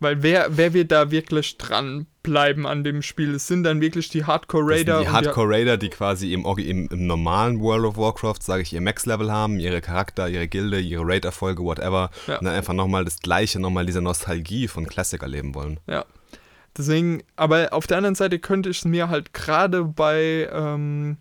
[0.00, 1.56] weil wer, wer wird da wirklich
[2.24, 3.34] dranbleiben an dem Spiel?
[3.34, 4.98] Es sind dann wirklich die Das Hardcore-Raider.
[4.98, 8.72] sind die Hardcore Raider, die quasi im, im, im normalen World of Warcraft, sage ich,
[8.72, 12.10] ihr Max-Level haben, ihre Charakter, ihre Gilde, ihre Raid-Erfolge, whatever.
[12.26, 12.38] Ja.
[12.38, 15.78] Und dann einfach nochmal das Gleiche, nochmal diese Nostalgie von Classic erleben wollen.
[15.86, 16.04] Ja.
[16.76, 21.18] Deswegen, aber auf der anderen Seite könnte ich es mir halt gerade bei, ähm,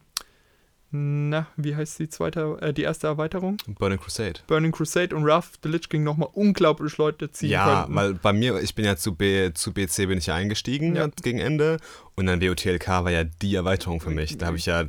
[0.96, 3.58] na, wie heißt die zweite, äh, die erste Erweiterung?
[3.68, 4.42] Burning Crusade.
[4.48, 7.96] Burning Crusade und Wrath of the Lich King nochmal unglaublich Leute ziehen Ja, könnten.
[7.96, 11.08] weil bei mir, ich bin ja zu, B, zu BC bin ich ja eingestiegen Ja.
[11.24, 11.78] gegen Ende
[12.16, 14.38] und dann WOTLK war ja die Erweiterung für mich.
[14.38, 14.86] Da habe ich ja,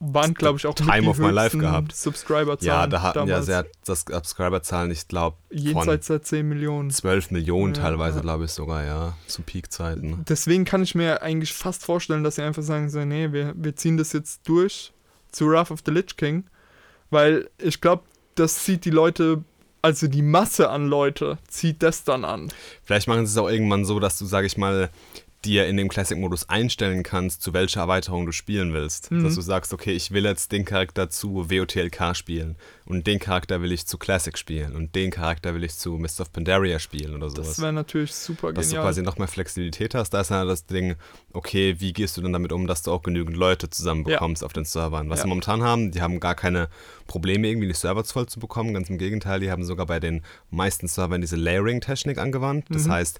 [0.00, 1.92] Waren, glaube ich, auch Time of my life gehabt.
[1.92, 3.46] Subscriber-Zahlen ja, da hatten ja damals.
[3.46, 6.90] sehr, das Subscriber-Zahlen, ich glaube, Jenseits der 10 Millionen.
[6.90, 8.22] 12 Millionen Ja, teilweise, ja.
[8.22, 10.24] glaube ich sogar, ja, zu Peak-Zeiten.
[10.28, 13.74] Deswegen kann ich mir eigentlich fast vorstellen, dass sie einfach sagen, so, nee, wir, wir
[13.74, 14.92] ziehen das jetzt durch
[15.38, 16.44] zu Wrath of the Lich King,
[17.10, 18.02] weil ich glaube,
[18.34, 19.44] das zieht die Leute,
[19.82, 22.52] also die Masse an Leute, zieht das dann an.
[22.82, 24.90] Vielleicht machen sie es auch irgendwann so, dass du, sag ich mal,
[25.44, 29.12] dir in dem Classic-Modus einstellen kannst, zu welcher Erweiterung du spielen willst.
[29.12, 29.22] Mhm.
[29.22, 33.62] Dass du sagst, okay, ich will jetzt den Charakter zu WOTLK spielen und den Charakter
[33.62, 37.14] will ich zu Classic spielen und den Charakter will ich zu Mist of Pandaria spielen
[37.14, 37.46] oder sowas.
[37.50, 38.84] Das wäre natürlich super dass du genial.
[38.86, 40.10] quasi noch mehr Flexibilität hast.
[40.10, 40.96] Da ist ja das Ding,
[41.32, 44.64] okay, wie gehst du denn damit um, dass du auch genügend Leute zusammenbekommst auf den
[44.64, 45.08] Servern?
[45.08, 45.22] Was Ja.
[45.22, 46.68] sie momentan haben, die haben gar keine
[47.06, 48.74] Probleme, irgendwie die Server voll zu bekommen.
[48.74, 52.66] Ganz im Gegenteil, die haben sogar bei den meisten Servern diese Layering-Technik angewandt.
[52.70, 52.90] Das Mhm.
[52.92, 53.18] heißt,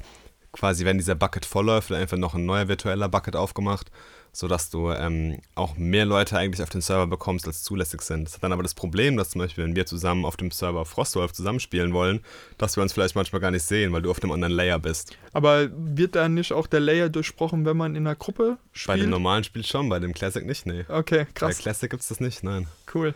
[0.59, 3.91] quasi, wenn dieser Bucket voll läuft, wird einfach noch ein neuer virtueller Bucket aufgemacht,
[4.33, 8.25] sodass du ähm, auch mehr Leute eigentlich auf den Server bekommst, als zulässig sind.
[8.25, 10.85] Das hat dann aber das Problem, dass zum Beispiel, wenn wir zusammen auf dem Server
[10.85, 12.21] Frostwolf zusammenspielen wollen,
[12.59, 15.17] dass wir uns vielleicht manchmal gar nicht sehen, weil du auf einem anderen Layer bist.
[15.33, 19.01] Aber wird da nicht auch der Layer durchbrochen, wenn man in einer Gruppe Bei dem
[19.03, 19.11] spielt?
[19.11, 20.85] normalen Spiel schon, bei dem Classic nicht, nee.
[20.89, 22.67] Okay, Bei krass, Classic gibt's das nicht, nein.
[22.95, 23.15] cool.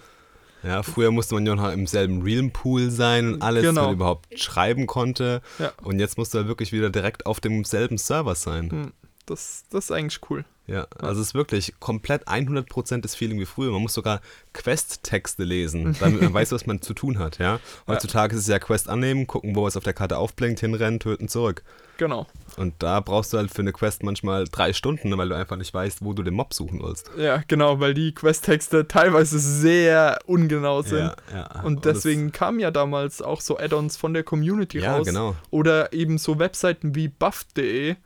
[0.62, 3.81] Ja, früher musste man ja noch im selben Realm-Pool sein und alles, Genau.
[3.81, 5.42] weil man überhaupt schreiben konnte.
[5.59, 5.72] Ja.
[5.83, 8.92] Und jetzt musst du halt wirklich wieder direkt auf demselben Server sein.
[9.26, 10.44] Das, das ist eigentlich cool.
[10.68, 13.72] Ja, also es ist wirklich komplett 100% das Feeling wie früher.
[13.72, 14.20] Man muss sogar
[14.52, 17.58] Quest-Texte lesen, damit man weiß, was man zu tun hat, ja.
[17.88, 21.26] Heutzutage ist es ja Quest annehmen, gucken, wo es auf der Karte aufblinkt, hinrennen, töten,
[21.28, 21.64] zurück.
[21.98, 22.26] Genau.
[22.56, 25.74] Und da brauchst du halt für eine Quest manchmal drei Stunden, weil du einfach nicht
[25.74, 27.11] weißt, wo du den Mob suchen willst.
[27.18, 31.12] Ja, genau, weil die Quest-Texte teilweise sehr ungenau sind.
[31.32, 31.62] Ja, ja.
[31.62, 35.06] Und deswegen kamen ja damals auch so Add-ons von der Community Ja, raus.
[35.06, 35.35] genau.
[35.50, 37.96] Oder eben so Webseiten wie buff.de,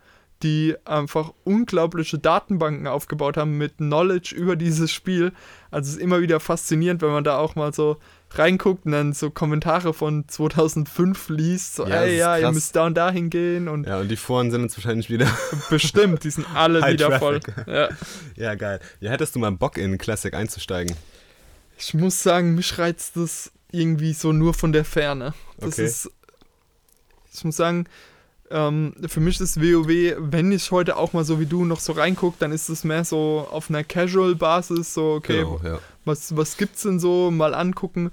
[0.43, 5.33] die einfach unglaubliche Datenbanken aufgebaut haben mit Knowledge über dieses Spiel.
[5.71, 7.97] Also es ist immer wieder faszinierend, wenn man da auch mal so
[8.33, 11.77] reinguckt und dann so Kommentare von 2005 liest.
[11.77, 12.55] So, Ja, ey, ja, ihr krass.
[12.55, 15.27] müsst da und da hingehen und Ja, und die Foren sind jetzt wahrscheinlich wieder.
[15.71, 17.41] bestimmt, die sind alle wieder voll.
[17.41, 17.67] Traffic.
[17.67, 17.89] Ja.
[18.37, 18.81] ja, geil.
[19.01, 20.95] Ja, hättest du mal Bock in Classic einzusteigen?
[21.79, 25.33] Ich muss sagen, mich reizt das irgendwie so nur von der Ferne.
[25.59, 25.85] Das Okay.
[25.87, 26.11] ist.
[27.33, 27.87] Ich muss sagen,
[28.51, 31.93] ähm, für mich ist WoW, wenn ich heute auch mal so wie du noch so
[31.93, 35.79] reingucke, dann ist es mehr so auf einer Casual-Basis, so, okay, Genau, ja.
[36.05, 38.11] was, was gibt's denn so, mal angucken.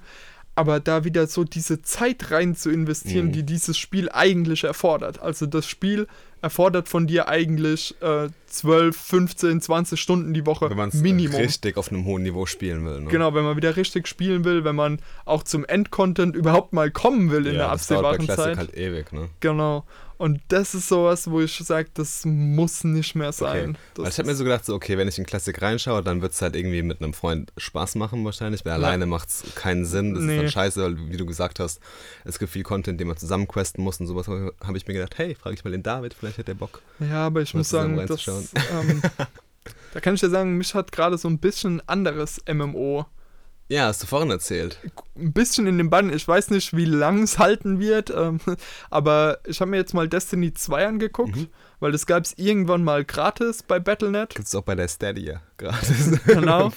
[0.56, 3.32] Aber da wieder so diese Zeit rein zu investieren, Mhm.
[3.32, 5.20] die dieses Spiel eigentlich erfordert.
[5.20, 6.06] Also das Spiel
[6.42, 11.40] erfordert von dir eigentlich äh, 12, 15, 20 Stunden die Woche Wenn man es Minimum.
[11.40, 13.00] richtig auf einem hohen Niveau spielen will.
[13.00, 13.10] Ne?
[13.10, 17.32] Genau, wenn man wieder richtig spielen will, wenn man auch zum Endcontent überhaupt mal kommen
[17.32, 18.58] will in ja, der das dauert bei absehbaren Classic Zeit.
[18.58, 19.30] halt ewig, ne?
[19.40, 19.84] Genau.
[20.16, 23.70] Und das ist sowas, wo ich sage, das muss nicht mehr sein.
[23.70, 23.78] Okay.
[23.94, 26.22] Das Weil ich habe mir so gedacht, so, okay, wenn ich in Classic reinschaue, dann
[26.22, 28.76] wird es halt irgendwie mit einem Freund Spaß machen wahrscheinlich, weil Ja.
[28.76, 30.14] alleine macht es keinen Sinn.
[30.14, 30.36] Das Nee.
[30.36, 31.80] ist dann scheiße, weil, wie du gesagt hast,
[32.24, 34.28] es gibt viel Content, den man zusammen questen muss und sowas.
[34.28, 36.80] Habe ich mir gedacht, hey, frage ich mal den David, vielleicht hat der Bock.
[37.00, 39.02] ja, aber ich muss sagen, das, ähm,
[39.94, 43.06] da kann ich ja sagen, mich hat gerade so ein bisschen anderes MMO
[43.74, 44.78] Ja, hast du vorhin erzählt.
[45.16, 46.12] ein bisschen in den Bann.
[46.12, 48.38] Ich weiß nicht, wie lang es halten wird, ähm,
[48.90, 51.48] aber ich habe mir jetzt mal Destiny 2 angeguckt, Mhm.
[51.80, 54.34] weil das gab es irgendwann mal gratis bei Battle.net.
[54.34, 56.20] Gibt es auch bei der Stadia gratis.
[56.24, 56.70] Genau.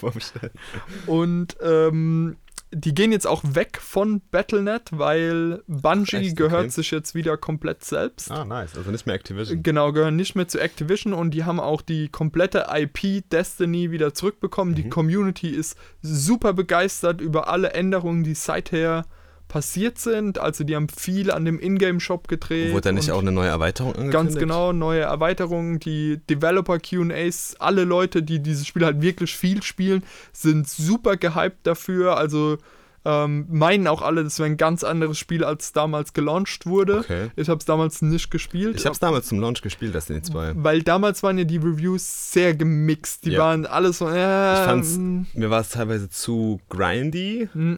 [1.06, 2.38] Und ähm,
[2.74, 6.36] die gehen jetzt auch weg von Battle.net, weil Bungie Echt?
[6.36, 6.70] gehört Okay.
[6.72, 8.30] sich jetzt wieder komplett selbst.
[8.30, 8.76] Ah, nice.
[8.78, 9.64] Also nicht mehr Activision.
[9.64, 14.14] Genau, gehören nicht mehr zu Activision und die haben auch die komplette IP Destiny wieder
[14.14, 14.76] zurückbekommen.
[14.76, 14.90] Die Mhm.
[14.90, 19.06] Community ist super begeistert über alle Änderungen, die seither
[19.48, 20.40] passiert sind.
[20.40, 22.72] Also die haben viel an dem Ingame-Shop gedreht.
[22.74, 24.14] Wurde da nicht auch eine neue Erweiterung angekündigt?
[24.14, 29.64] Ganz genau, neue Erweiterungen, die Developer QAs, alle Leute, die dieses Spiel halt wirklich viel
[29.64, 32.18] spielen, sind super gehypt dafür.
[32.18, 32.58] Also
[33.06, 37.00] ähm, meinen auch alle, das wäre ein ganz anderes Spiel, als damals gelauncht wurde.
[37.00, 37.28] Okay.
[37.38, 38.76] Ich habe es damals nicht gespielt.
[38.76, 40.56] Ich habe es damals zum Launch gespielt, Destiny 2.
[40.58, 43.24] weil damals waren ja die Reviews sehr gemixt.
[43.26, 43.40] Die Ja.
[43.40, 47.76] waren alles so, äh, Ich fand's, mm, mir war es teilweise zu grindy, mm.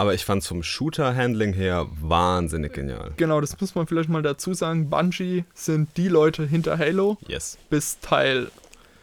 [0.00, 3.12] Aber ich fand es vom Shooter-Handling her wahnsinnig genial.
[3.18, 4.88] Genau, das muss man vielleicht mal dazu sagen.
[4.88, 7.58] Bungie sind die Leute hinter Halo Yes.
[7.68, 8.50] bis Teil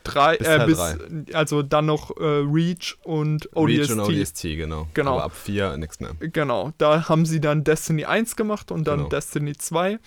[0.05, 0.97] 3, Bis äh, Teil bis, drei.
[1.33, 3.79] also dann noch äh, Reach und ODST.
[3.79, 4.87] Reach und ODST, genau.
[4.95, 5.13] Genau.
[5.13, 6.15] Aber ab 4 nichts mehr.
[6.19, 9.09] Genau, da haben sie dann Destiny 1 gemacht und dann Genau.
[9.09, 9.99] Destiny 2.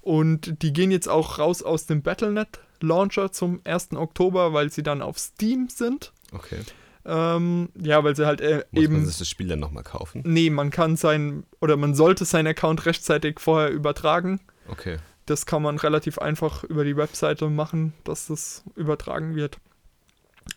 [0.00, 2.48] Und die gehen jetzt auch raus aus dem Battlenet
[2.80, 3.94] Launcher zum 1.
[3.96, 6.12] Oktober, weil sie dann auf Steam sind.
[6.32, 6.60] Okay.
[7.10, 8.92] Ähm, ja, weil sie halt äh, Muss eben.
[8.92, 10.22] man sich das Spiel dann nochmal kaufen?
[10.26, 14.40] Nee, man kann sein oder man sollte seinen Account rechtzeitig vorher übertragen.
[14.68, 14.98] Okay.
[15.24, 19.56] Das kann man relativ einfach über die Webseite machen, dass das übertragen wird.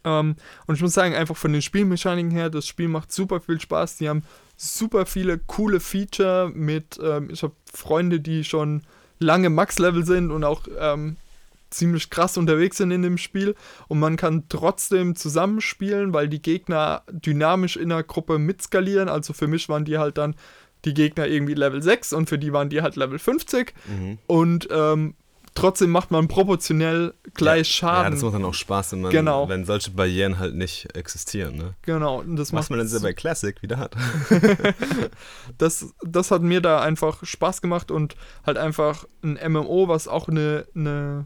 [0.04, 0.36] Ähm,
[0.68, 3.98] und ich muss sagen, einfach von den Spielmechaniken her, das Spiel macht super viel Spaß.
[3.98, 4.24] Die haben
[4.58, 8.84] super viele coole Feature mit, ähm, ich habe Freunde, die schon
[9.20, 11.16] lange Max-Level sind und auch ähm,
[11.72, 13.56] ziemlich krass unterwegs sind in dem Spiel.
[13.88, 19.10] Und man kann trotzdem zusammenspielen, weil die Gegner dynamisch in der Gruppe mitskalieren.
[19.10, 20.36] Also für mich waren die halt dann
[20.86, 24.18] die Gegner irgendwie Level 6 und für die waren die halt Level 50 Mhm.
[24.28, 25.14] und ähm,
[25.54, 28.14] trotzdem macht man proportionell gleich Ja, Schaden.
[28.14, 29.48] das macht dann auch Spaß, wenn, man, Genau.
[29.48, 31.56] wenn solche Barrieren halt nicht existieren.
[31.56, 31.76] Ne?
[31.84, 33.96] genau, und das Was macht man dann so bei Classic wieder hat.
[35.58, 40.28] das, das hat mir da einfach Spaß gemacht und halt einfach ein MMO, was auch
[40.30, 41.26] eine, eine,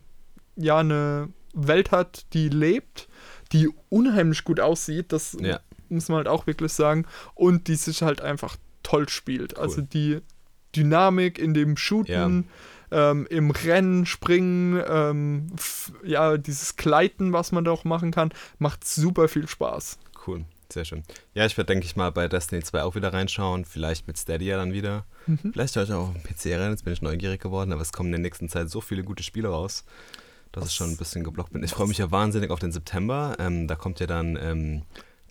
[0.56, 3.08] ja, eine Welt hat, die lebt,
[3.52, 5.60] die unheimlich gut aussieht, das Ja.
[5.90, 9.58] muss man halt auch wirklich sagen, und die sich halt einfach toll spielt.
[9.58, 10.20] Also die
[10.76, 12.48] Dynamik in dem Shooten,
[12.92, 15.48] ähm, im Rennen, Springen, ähm,
[16.04, 19.98] ja, dieses Gleiten, was man da auch machen kann, macht super viel Spaß.
[20.28, 21.04] Cool, sehr schön.
[21.34, 23.66] Ja, ich werde, denke ich mal, bei Destiny 2 auch wieder reinschauen.
[23.66, 25.06] Vielleicht mit Stadia dann wieder.
[25.28, 25.52] Mhm.
[25.54, 26.72] Vielleicht höre ich auch auf dem PC rein.
[26.72, 29.24] Jetzt bin ich neugierig geworden, aber es kommen in der nächsten Zeit so viele gute
[29.24, 29.84] Spiele raus,
[30.56, 31.64] dass ich schon ein bisschen geblockt bin.
[31.64, 33.36] Ich freue mich ja wahnsinnig auf den September.
[33.40, 34.82] Ähm, da kommt ja dann ähm,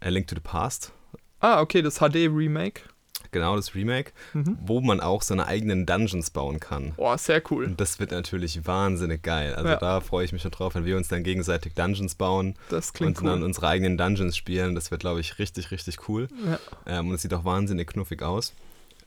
[0.00, 0.92] A Link to the Past.
[1.40, 2.82] Ah, okay, das HD-Remake.
[3.30, 4.56] Genau, das Remake, Mhm.
[4.64, 6.92] wo man auch seine eigenen Dungeons bauen kann.
[6.96, 7.64] Boah, sehr cool.
[7.64, 9.54] Und das wird natürlich wahnsinnig geil.
[9.56, 9.76] Also Ja.
[9.76, 13.18] da freue ich mich schon drauf, wenn wir uns dann gegenseitig Dungeons bauen Das klingt
[13.18, 13.44] und dann cool.
[13.46, 14.76] unsere eigenen Dungeons spielen.
[14.76, 16.28] Das wird, glaube ich, richtig, richtig cool.
[16.46, 16.60] Ja.
[16.86, 18.52] Ähm, und es sieht auch wahnsinnig knuffig aus.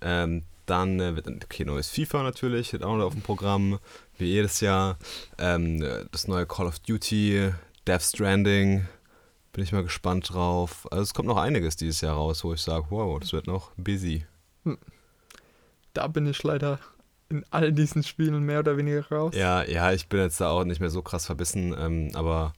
[0.02, 3.80] Ähm, dann äh, wird, okay, neues FIFA natürlich, wird auch noch auf dem Programm,
[4.18, 4.98] wie jedes Jahr.
[5.38, 7.52] Ähm, äh, das neue Call of Duty,
[7.88, 8.88] Death Stranding,
[9.54, 10.88] bin ich mal gespannt drauf.
[10.92, 13.72] Also es kommt noch einiges dieses Jahr raus, wo ich sage, wow, das wird noch
[13.76, 14.26] busy.
[15.94, 16.80] Da bin ich leider
[17.30, 19.34] in all diesen Spielen mehr oder weniger raus.
[19.36, 22.54] Ja, ja, ich bin jetzt da auch nicht mehr so krass verbissen, ähm, aber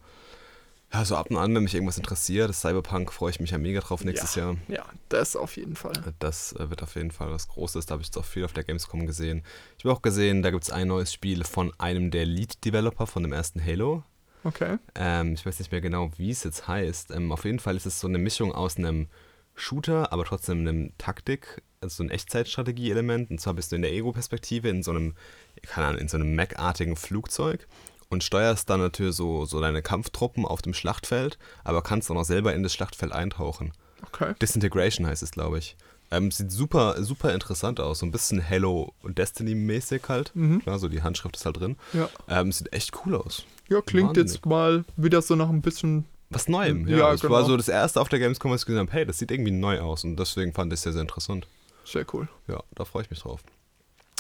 [0.92, 3.60] ja, so ab und an, wenn mich irgendwas interessiert, das Cyberpunk, freue ich mich ja
[3.60, 4.56] mega drauf nächstes Jahr.
[4.68, 5.94] Ja, das auf jeden Fall.
[6.18, 7.86] Das äh, wird auf jeden Fall was Großes.
[7.86, 9.44] Da habe ich jetzt auch viel auf der Gamescom gesehen.
[9.78, 13.22] Ich habe auch gesehen, da gibt es ein neues Spiel von einem der Lead-Developer von
[13.22, 14.04] dem ersten Halo.
[14.44, 14.78] Okay.
[14.96, 17.12] Ähm, ich weiß nicht mehr genau, wie es jetzt heißt.
[17.12, 19.10] Ähm, auf jeden Fall ist es so eine Mischung aus einem
[19.54, 23.30] Shooter, aber trotzdem einem Taktik, also so ein Echtzeitstrategie-Element.
[23.30, 25.14] Und zwar bist du in der Ego-Perspektive in so einem,
[25.62, 27.68] keine Ahnung, in so einem Mac-artigen Flugzeug
[28.10, 32.26] und steuerst dann natürlich so, so deine Kampftruppen auf dem Schlachtfeld, aber kannst auch noch
[32.26, 33.72] selber in das Schlachtfeld eintauchen.
[34.08, 34.34] Okay.
[34.42, 35.76] Disintegration heißt es, glaube ich.
[36.12, 38.00] Ähm, sieht super, super interessant aus.
[38.00, 38.44] So ein bisschen
[39.04, 40.32] und Destiny-mäßig halt.
[40.34, 40.62] Mhm.
[40.64, 41.76] Klar, so die Handschrift ist halt drin.
[41.94, 42.10] Ja.
[42.28, 43.44] Ähm, sieht echt cool aus.
[43.68, 44.34] Ja, klingt Wahnsinnig.
[44.34, 46.06] jetzt mal wieder so nach ein bisschen.
[46.32, 47.14] Was Neuem, Ja, ja.
[47.14, 47.34] Es genau.
[47.34, 49.52] war so das erste auf der Gamescom, was ich gesehen habe, hey, das sieht irgendwie
[49.52, 50.04] neu aus.
[50.04, 51.46] Und deswegen fand ich es sehr, sehr interessant.
[51.86, 52.28] Sehr cool.
[52.48, 53.42] Ja, da freue ich mich drauf.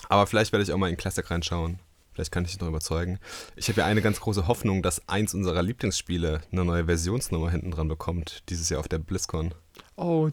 [0.10, 1.80] Aber vielleicht werde ich auch mal in Classic reinschauen.
[2.20, 3.18] Vielleicht kann ich dich noch überzeugen.
[3.56, 7.72] Ich habe ja eine ganz große Hoffnung, dass eins unserer Lieblingsspiele eine neue Versionsnummer hinten
[7.72, 9.54] dran bekommt, dieses Jahr auf der BlizzCon.
[9.96, 10.30] Oh,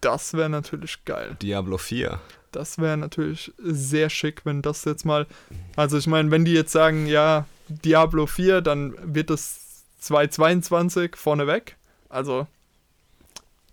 [0.00, 1.36] das wäre natürlich geil.
[1.40, 2.18] Diablo 4.
[2.50, 5.28] Das wäre natürlich sehr schick, wenn das jetzt mal.
[5.76, 11.76] Also, ich meine, wenn die jetzt sagen, ja, Diablo 4, dann wird das 2022 vorneweg.
[12.08, 12.48] Also,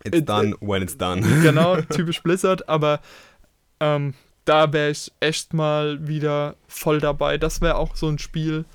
[0.04, 1.22] It's It- done when it's done.
[1.42, 3.00] genau, typisch Blizzard, aber
[3.80, 4.14] ähm,
[4.46, 7.38] da wäre ich echt mal wieder voll dabei.
[7.38, 8.66] Das wäre auch so ein Spiel,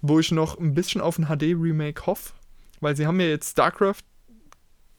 [0.00, 2.32] wo ich noch ein bisschen auf ein HD-Remake hoffe,
[2.80, 4.02] weil sie haben ja jetzt StarCraft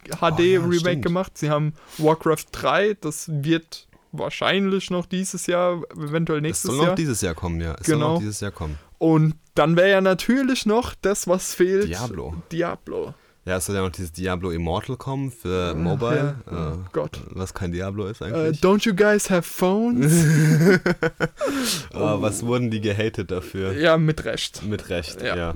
[0.05, 1.01] HD-Remake stimmt.
[1.03, 1.38] gemacht.
[1.38, 6.86] Sie haben Warcraft 3, das wird wahrscheinlich noch dieses Jahr, eventuell Es nächstes soll noch
[6.88, 6.95] Jahr.
[6.95, 7.75] dieses Jahr kommen, ja.
[7.79, 8.13] Es soll Genau.
[8.13, 8.77] noch dieses Jahr kommen.
[8.97, 11.88] Und dann wäre ja natürlich noch das, was fehlt.
[11.89, 12.36] Diablo.
[12.51, 13.13] Diablo.
[13.49, 16.35] Ja, es soll ja noch dieses Diablo Immortal kommen für Mobile.
[16.51, 16.73] ja.
[16.73, 17.19] Oh Gott.
[17.31, 18.59] Was kein Diablo ist Äh, eigentlich.
[18.62, 20.13] don't you guys have phones?
[21.91, 23.73] Aber was wurden die gehatet dafür?
[23.73, 24.63] ja, mit Recht.
[24.63, 25.35] Mit Recht, Ja.
[25.35, 25.55] ja.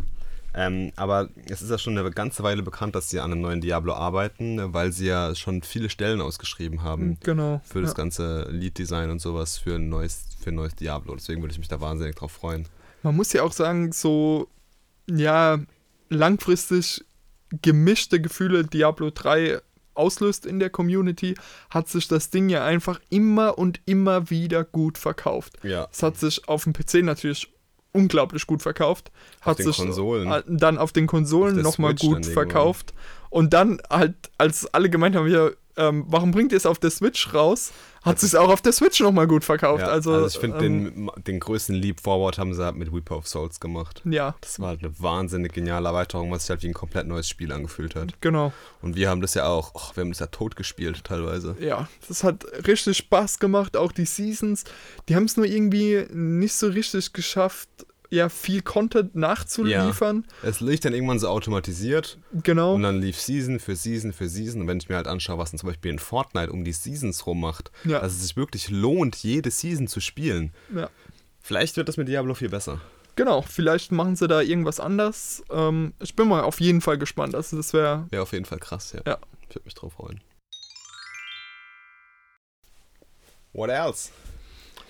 [0.55, 3.59] Ähm, aber es ist ja schon eine ganze Weile bekannt, dass sie an einem neuen
[3.61, 7.59] Diablo arbeiten, weil sie ja schon viele Stellen ausgeschrieben haben Genau.
[7.63, 7.95] für das ja.
[7.95, 11.15] ganze Lead-Design und sowas für ein neues, für ein neues Diablo.
[11.15, 12.67] Deswegen würde ich mich da wahnsinnig drauf freuen.
[13.01, 14.47] Man muss ja auch sagen, so,
[15.09, 15.57] ja,
[16.09, 17.03] langfristig
[17.61, 19.61] gemischte Gefühle Diablo 3
[19.95, 21.35] auslöst in der Community,
[21.69, 25.53] hat sich das Ding ja einfach immer und immer wieder gut verkauft.
[25.63, 25.87] Ja.
[25.91, 27.53] Es hat sich auf dem PC natürlich
[27.91, 29.11] unglaublich gut verkauft.
[29.41, 30.31] Hat den sich Konsolen.
[30.31, 32.93] äh, dann auf den Konsolen Auf nochmal gut verkauft.
[33.33, 36.91] Und dann halt, als alle gemeint haben, ja, ähm, warum bringt ihr es auf der
[36.91, 37.71] Switch raus,
[38.03, 39.81] hat es auch auf der Switch nochmal gut verkauft.
[39.81, 42.93] Ja, also, also, ich finde, ähm, den, den größten Leap Forward haben sie halt mit
[42.93, 44.03] Reaper of Souls gemacht.
[44.05, 47.27] Ja, Das war halt eine wahnsinnig geniale Erweiterung, was sich halt wie ein komplett neues
[47.27, 48.21] Spiel angefühlt hat.
[48.21, 48.53] genau.
[48.83, 51.55] Und wir haben das ja auch, och, wir haben das ja tot gespielt teilweise.
[51.59, 54.65] Ja, das hat richtig Spaß gemacht, auch die Seasons.
[55.09, 57.69] Die haben es nur irgendwie nicht so richtig geschafft,
[58.13, 60.25] ja, viel Content nachzuliefern.
[60.43, 62.75] Es liegt dann irgendwann so automatisiert Genau.
[62.75, 64.61] und dann lief Season für Season für Season.
[64.61, 67.25] Und wenn ich mir halt anschaue, was dann zum Beispiel in Fortnite um die Seasons
[67.25, 67.99] rum macht, Ja.
[67.99, 70.53] dass es sich wirklich lohnt, jede Season zu spielen.
[70.73, 70.89] Ja.
[71.41, 72.79] Vielleicht wird das mit Diablo viel besser.
[73.15, 75.43] Genau, vielleicht machen sie da irgendwas anders.
[75.51, 77.35] Ähm, ich bin mal auf jeden Fall gespannt.
[77.35, 79.01] Also das wäre, Wäre auf jeden Fall krass, ja.
[79.05, 79.17] Ja.
[79.49, 80.21] Ich würde mich drauf freuen.
[83.53, 84.09] What else?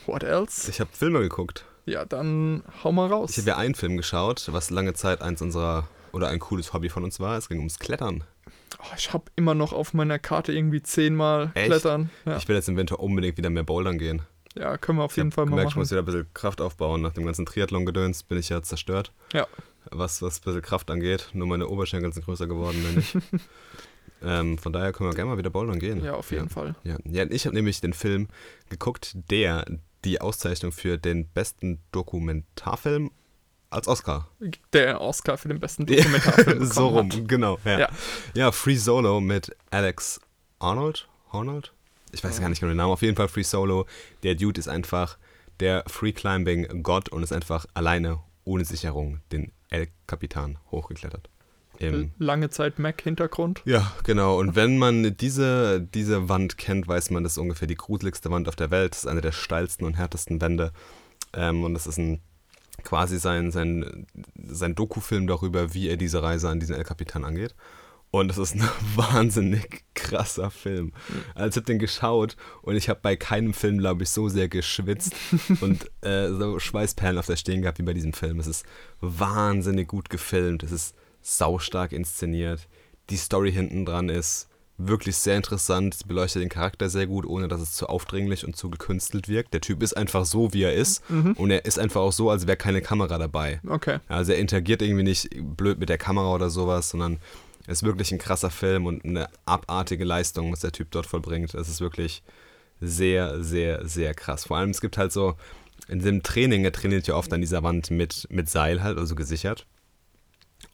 [0.05, 0.69] what else?
[0.69, 1.65] Ich habe Filme geguckt.
[1.86, 3.32] Ja, dann hau mal raus.
[3.32, 6.89] Ich habe ja einen Film geschaut, was lange Zeit eins unserer oder ein cooles Hobby
[6.89, 7.38] von uns war.
[7.38, 8.24] Es ging ums Klettern.
[8.80, 11.67] Oh, ich habe immer noch auf meiner Karte irgendwie zehnmal Echt?
[11.67, 12.10] klettern.
[12.26, 12.38] Ja.
[12.38, 14.22] Ich will jetzt im Winter unbedingt wieder mehr bouldern gehen.
[14.56, 15.80] ja, können wir auf Ich jeden Fall mal gemerkt, ich machen.
[15.82, 17.02] muss wieder ein bisschen Kraft aufbauen.
[17.02, 19.12] Nach dem ganzen Triathlon-Gedöns bin ich ja zerstört.
[19.34, 19.48] Ja.
[19.91, 21.30] Was, was ein bisschen Kraft angeht.
[21.34, 23.17] Nur meine Oberschenkel sind größer geworden, mehr nicht.
[24.24, 26.04] ähm, von daher können wir gerne mal wieder bouldern gehen.
[26.04, 26.76] Ja, auf jeden Fall.
[26.84, 28.28] Ja, ja ich habe nämlich den Film
[28.69, 29.65] geguckt, der
[30.05, 33.11] die Auszeichnung für den besten Dokumentarfilm
[33.69, 34.29] als Oscar.
[34.73, 37.27] Der Oscar für den besten Dokumentarfilm so rum, hat.
[37.27, 37.57] genau.
[37.65, 37.79] Ja.
[37.79, 37.89] Ja.
[38.35, 38.51] ja.
[38.51, 40.19] Free Solo mit Alex
[40.59, 41.07] Arnold.
[41.31, 41.73] Arnold?
[42.11, 42.93] Ich weiß gar nicht genau den Namen.
[42.93, 43.87] Auf jeden Fall Free Solo.
[44.21, 45.17] Der Dude ist einfach
[45.59, 51.29] der Free Climbing Gott und ist einfach alleine ohne Sicherung den El Capitan hochgeklettert.
[51.88, 53.62] Im, Lange Zeit Mac-Hintergrund.
[53.65, 54.39] ja, genau.
[54.39, 58.48] Und wenn man diese, diese Wand kennt, weiß man, das ist ungefähr die gruseligste Wand
[58.48, 58.91] auf der Welt.
[58.91, 60.72] Das ist eine der steilsten und härtesten Wände.
[61.34, 62.22] Ähm, und das ist ein
[62.84, 67.56] quasi sein, sein, sein Dokufilm darüber, wie er diese Reise an diesen El Capitan angeht.
[68.12, 68.62] Und es ist ein
[68.96, 70.93] wahnsinnig krasser Film.
[71.34, 74.48] Also ich habe den geschaut und ich habe bei keinem Film, glaube ich, so sehr
[74.48, 75.15] geschwitzt
[75.62, 78.39] und äh, so Schweißperlen auf der Stirn gehabt wie bei diesem Film.
[78.39, 78.65] Es ist
[79.02, 80.62] wahnsinnig gut gefilmt.
[80.62, 82.67] Es ist saustark inszeniert.
[83.09, 85.95] Die Story hinten dran ist wirklich sehr interessant.
[85.95, 89.53] Es beleuchtet den Charakter sehr gut, ohne dass es zu aufdringlich und zu gekünstelt wirkt.
[89.53, 91.03] Der Typ ist einfach so, wie er ist.
[91.36, 93.62] Und er ist einfach auch so, als wäre keine Kamera dabei.
[93.67, 93.99] Okay.
[94.07, 97.19] Also er interagiert irgendwie nicht blöd mit der Kamera oder sowas, sondern
[97.65, 101.53] es ist wirklich ein krasser Film und eine abartige Leistung, was der Typ dort vollbringt.
[101.53, 102.23] Es ist wirklich
[102.81, 104.45] sehr, sehr, sehr krass.
[104.45, 105.36] Vor allem, es gibt halt so,
[105.88, 109.15] in dem Training, er trainiert ja oft an dieser Wand mit, mit Seil halt, also
[109.15, 109.65] gesichert.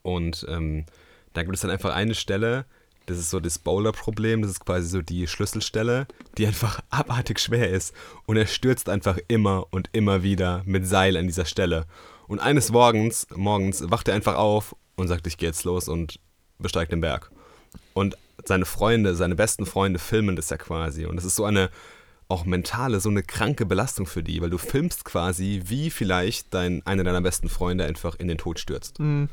[0.02, 0.86] Und ähm,
[1.34, 2.66] da gibt es dann einfach eine Stelle,
[3.06, 6.08] das ist so das Bowler-Problem, das ist quasi so die Schlüsselstelle,
[6.38, 7.94] die einfach abartig schwer ist.
[8.26, 11.86] Und er stürzt einfach immer und immer wieder mit Seil an dieser Stelle.
[12.28, 16.20] Und eines Morgens, morgens wacht er einfach auf und sagt, ich gehe jetzt los und
[16.60, 17.32] besteigt den Berg.
[17.94, 21.06] Und seine Freunde, seine besten Freunde filmen das ja quasi.
[21.06, 21.70] Und es ist so eine
[22.28, 26.86] auch mentale, so eine kranke Belastung für die, weil du filmst quasi, wie vielleicht dein,
[26.86, 29.00] einer deiner besten Freunde einfach in den Tod stürzt.
[29.00, 29.30] Mhm.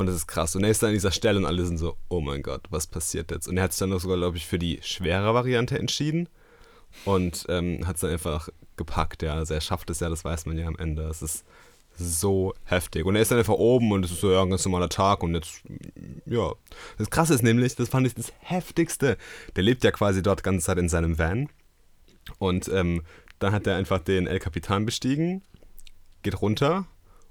[0.00, 0.56] Und das ist krass.
[0.56, 2.86] Und er ist dann an dieser Stelle und alle sind so, oh mein Gott, was
[2.86, 3.46] passiert jetzt?
[3.46, 6.26] Und er hat sich dann sogar, glaube ich, für die schwere Variante entschieden
[7.04, 9.34] und ähm, hat es dann einfach gepackt, ja.
[9.34, 11.02] Also er schafft es ja, das weiß man ja am Ende.
[11.02, 11.44] Es ist
[11.98, 13.04] so heftig.
[13.04, 15.22] Und er ist dann einfach oben und es ist so ja, ein ganz normaler Tag
[15.22, 15.60] und jetzt,
[16.24, 16.50] ja.
[16.96, 19.18] Das Krasse ist nämlich, das fand ich das Heftigste.
[19.54, 21.50] Der lebt ja quasi dort die ganze Zeit in seinem Van
[22.38, 23.02] und ähm,
[23.38, 25.42] dann hat er einfach den El Capitan bestiegen,
[26.22, 26.86] geht runter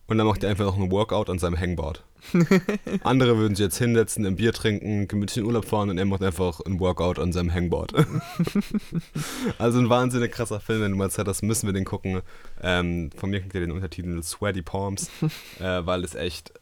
[0.10, 2.04] und dann macht er einfach noch ein Workout an seinem Hangboard.
[3.04, 6.06] Andere würden sich jetzt hinsetzen, ein Bier trinken, gemütlich in den Urlaub fahren und er
[6.06, 7.94] macht einfach ein Workout an seinem Hangboard.
[9.58, 12.22] also ein wahnsinnig krasser Film, wenn du mal Zeit hast, müssen wir den gucken.
[12.62, 15.10] Ähm, von mir kriegt ihr den Untertitel Sweaty Palms,
[15.60, 16.54] äh, weil es echt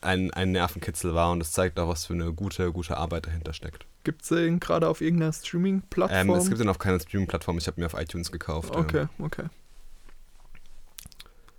[0.00, 3.52] ein, ein Nervenkitzel war und es zeigt auch, was für eine gute, gute Arbeit dahinter
[3.52, 3.86] steckt.
[4.04, 6.30] Gibt es den gerade auf irgendeiner Ähm, Streaming-Plattform?
[6.38, 7.58] es gibt den auf keiner Streaming-Plattform.
[7.58, 8.76] Ich habe mir auf iTunes gekauft.
[8.76, 9.44] Okay, okay.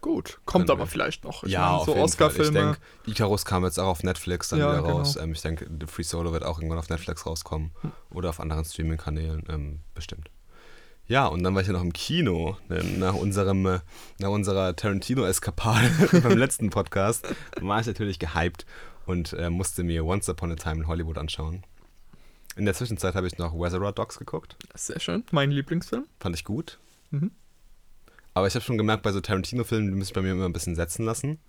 [0.06, 1.44] Gut, kommt aber vielleicht noch.
[1.46, 1.98] Ich ja, meine, auf so Fall.
[1.98, 2.52] Ich Oscar-Filme.
[2.60, 2.78] denke,
[3.08, 4.98] Icarus kam jetzt auch auf Netflix dann Ja, wieder genau.
[4.98, 5.16] raus.
[5.16, 7.72] Ähm, ich denke, The Free Solo wird auch irgendwann auf Netflix rauskommen.
[7.82, 7.92] Hm.
[8.12, 10.30] Oder auf anderen Streaming-Kanälen, ähm, bestimmt.
[11.08, 13.80] Ja, und dann war ich ja noch im Kino, nach unserem, äh,
[14.20, 17.28] nach unserer Tarantino-Eskapade beim letzten Podcast,
[17.60, 18.68] war ich natürlich gehypt
[19.08, 21.64] und äh, musste mir Once Upon a Time in Hollywood anschauen.
[22.56, 24.56] In der Zwischenzeit habe ich noch Reservoir Dogs geguckt.
[24.76, 25.24] Sehr schön.
[25.32, 26.06] Mein Lieblingsfilm.
[26.20, 26.78] Fand ich gut.
[27.10, 27.32] Mhm.
[28.36, 30.76] Aber ich habe schon gemerkt, bei so Tarantino-Filmen, die ich bei mir immer ein bisschen
[30.76, 31.40] setzen lassen.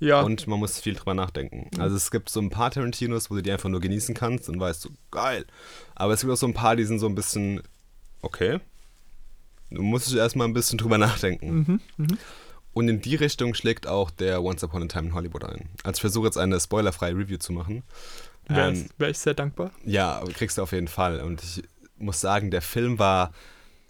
[0.00, 1.70] Ja, Und man muss viel drüber nachdenken.
[1.72, 1.80] Mhm.
[1.80, 4.58] Also es gibt so ein paar Tarantinos, wo du die einfach nur genießen kannst und
[4.58, 5.46] weißt so, geil.
[5.94, 7.62] Aber es gibt auch so ein paar, die sind so ein bisschen,
[8.20, 8.58] okay.
[9.70, 11.48] Du musst erstmal ein bisschen drüber nachdenken.
[11.48, 12.18] mhm, mhm.
[12.74, 15.68] Und in die Richtung schlägt auch der Once Upon a Time in Hollywood ein.
[15.84, 17.82] Also ich versuche jetzt eine spoilerfreie Review zu machen.
[18.48, 19.70] wäre Ähm, wär ich sehr dankbar.
[19.84, 21.20] ja, kriegst du auf jeden Fall.
[21.20, 21.62] Und ich
[21.98, 23.32] muss sagen, der Film war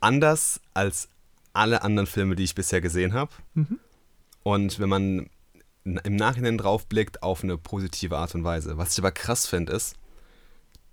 [0.01, 1.09] anders als
[1.53, 3.33] alle anderen Filme, die ich bisher gesehen habe.
[3.55, 3.79] Mhm.
[4.43, 5.31] Und wenn man
[5.85, 8.79] im Nachhinein drauf blickt, auf eine positive Art und Weise.
[8.79, 9.97] Was ich aber krass finde, ist,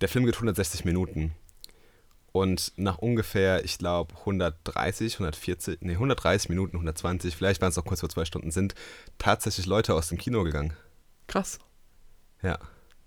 [0.01, 1.35] der Film geht 160 Minuten.
[2.31, 7.85] Und nach ungefähr, ich glaube, 130, 140, nee, 130 Minuten, 120, vielleicht waren es auch
[7.85, 8.75] kurz vor zwei Stunden, sind
[9.17, 10.73] tatsächlich Leute aus dem Kino gegangen.
[11.27, 11.59] Krass.
[12.41, 12.59] Ja.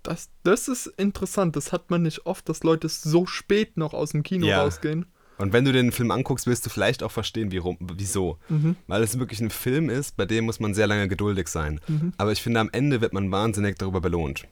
[0.03, 1.55] Das, das ist interessant.
[1.55, 4.62] Das hat man nicht oft, dass Leute so spät noch aus dem Kino Ja.
[4.62, 5.07] rausgehen.
[5.39, 8.39] Und wenn du den Film anguckst, wirst du vielleicht auch verstehen, wie rum, wieso.
[8.49, 8.76] Mhm.
[8.87, 11.80] Weil es wirklich ein Film ist, bei dem muss man sehr lange geduldig sein.
[11.89, 12.12] Mhm.
[12.18, 14.45] Aber ich finde, am Ende wird man wahnsinnig darüber belohnt.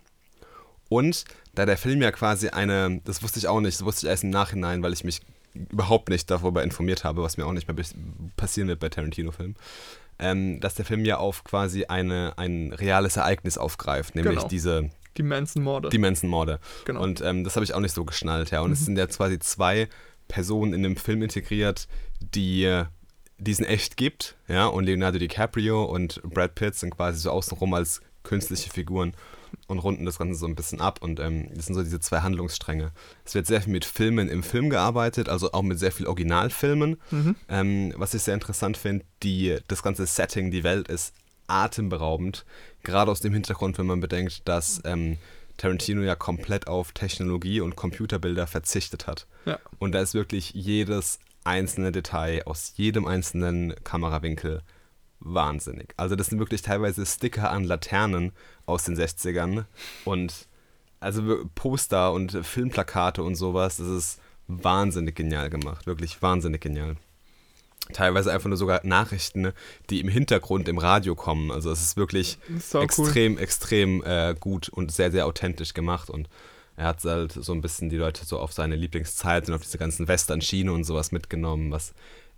[0.88, 1.24] Und
[1.54, 4.24] da der Film ja quasi eine, das wusste ich auch nicht, das wusste ich erst
[4.24, 5.20] im Nachhinein, weil ich mich
[5.54, 7.76] überhaupt nicht darüber informiert habe, was mir auch nicht mehr
[8.36, 9.56] passieren wird bei Tarantino-Filmen,
[10.18, 14.48] ähm, dass der Film ja auf quasi eine, ein reales Ereignis aufgreift, nämlich Genau.
[14.48, 15.88] diese Die Manson-Morde.
[15.88, 16.58] die Manson-Morde.
[16.84, 17.02] Genau.
[17.02, 18.60] Und ähm, das habe ich auch nicht so geschnallt, ja.
[18.60, 19.88] Und es sind ja quasi zwei
[20.30, 21.88] Personen in dem Film integriert,
[22.20, 22.84] die
[23.40, 24.66] die es in echt gibt, ja.
[24.66, 29.14] Und Leonardo DiCaprio und Brad Pitt sind quasi so außenrum als künstliche Figuren
[29.66, 31.00] und runden das Ganze so ein bisschen ab.
[31.02, 32.92] Und ähm, das sind so diese zwei Handlungsstränge.
[33.24, 37.00] Es wird sehr viel mit Filmen im Film gearbeitet, also auch mit sehr viel Originalfilmen.
[37.10, 37.36] Mhm.
[37.48, 41.14] Ähm, was ich sehr interessant finde, die, das ganze Setting, die Welt ist
[41.46, 42.44] atemberaubend.
[42.82, 45.16] Gerade aus dem Hintergrund, wenn man bedenkt, dass ähm,
[45.60, 49.26] Tarantino ja komplett auf Technologie und Computerbilder verzichtet hat.
[49.44, 49.58] Ja.
[49.78, 54.62] Und da ist wirklich jedes einzelne Detail aus jedem einzelnen Kamerawinkel
[55.20, 55.92] wahnsinnig.
[55.98, 58.32] Also das sind wirklich teilweise Sticker an Laternen
[58.64, 59.66] aus den 60ern
[60.06, 60.48] und
[60.98, 66.96] also Poster und Filmplakate und sowas, das ist wahnsinnig genial gemacht, wirklich wahnsinnig genial.
[67.92, 69.52] Teilweise einfach nur sogar Nachrichten,
[69.90, 71.50] die im Hintergrund im Radio kommen.
[71.50, 72.38] Also es ist wirklich
[72.74, 72.82] cool.
[72.82, 76.10] extrem, extrem äh, gut und sehr, sehr authentisch gemacht.
[76.10, 76.28] Und
[76.76, 79.78] er hat halt so ein bisschen die Leute so auf seine Lieblingszeit und auf diese
[79.78, 81.92] ganzen Western-Schiene und sowas mitgenommen, was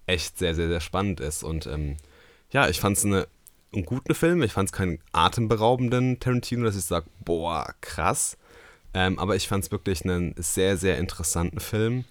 [0.06, 1.42] echt sehr, sehr, sehr spannend ist.
[1.44, 1.96] Und ähm,
[2.50, 3.26] ja, ich fand es eine,
[3.72, 4.42] einen guten Film.
[4.42, 8.36] Ich fand es keinen atemberaubenden Tarantino, dass ich sage, boah, krass.
[8.94, 12.04] Ähm, aber ich fand es wirklich einen sehr, sehr interessanten Film,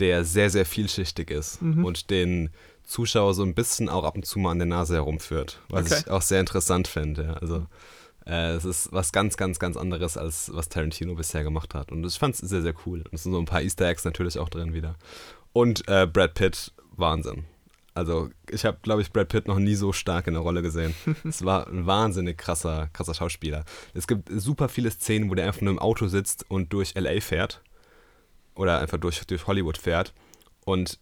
[0.00, 1.84] der sehr, sehr vielschichtig ist Mhm.
[1.84, 2.50] und den
[2.84, 6.02] Zuschauer so ein bisschen auch ab und zu mal an der Nase herumführt, was Okay.
[6.06, 7.24] ich auch sehr interessant finde.
[7.24, 7.32] ja.
[7.34, 7.66] Also
[8.26, 11.90] äh, es ist was ganz, ganz, ganz anderes, als was Tarantino bisher gemacht hat.
[11.92, 13.00] Und ich fand es sehr, sehr cool.
[13.00, 14.96] Und es sind so ein paar Easter Eggs natürlich auch drin wieder.
[15.52, 17.44] Und äh, Brad Pitt, Wahnsinn.
[17.94, 20.94] Also ich habe, glaube ich, Brad Pitt noch nie so stark in der Rolle gesehen.
[21.24, 23.64] Es war ein wahnsinnig krasser, krasser Schauspieler.
[23.94, 27.20] Es gibt super viele Szenen, wo der einfach nur im Auto sitzt und durch LA
[27.20, 27.60] fährt.
[28.58, 30.12] Oder einfach durch, durch Hollywood fährt.
[30.64, 30.98] Und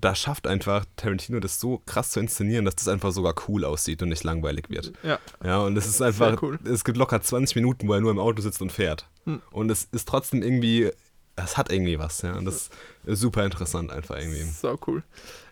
[0.00, 4.02] da schafft einfach Tarantino das so krass zu inszenieren, dass das einfach sogar cool aussieht
[4.02, 4.92] und nicht langweilig wird.
[5.02, 6.58] Ja, Ja, und es ist einfach, cool.
[6.64, 9.08] es gibt locker 20 Minuten, wo er nur im Auto sitzt und fährt.
[9.24, 9.42] Hm.
[9.50, 10.90] Und es ist trotzdem irgendwie,
[11.36, 12.34] es hat irgendwie was, ja.
[12.36, 12.70] Und das
[13.04, 14.42] ist super interessant einfach irgendwie.
[14.42, 15.02] sau cool.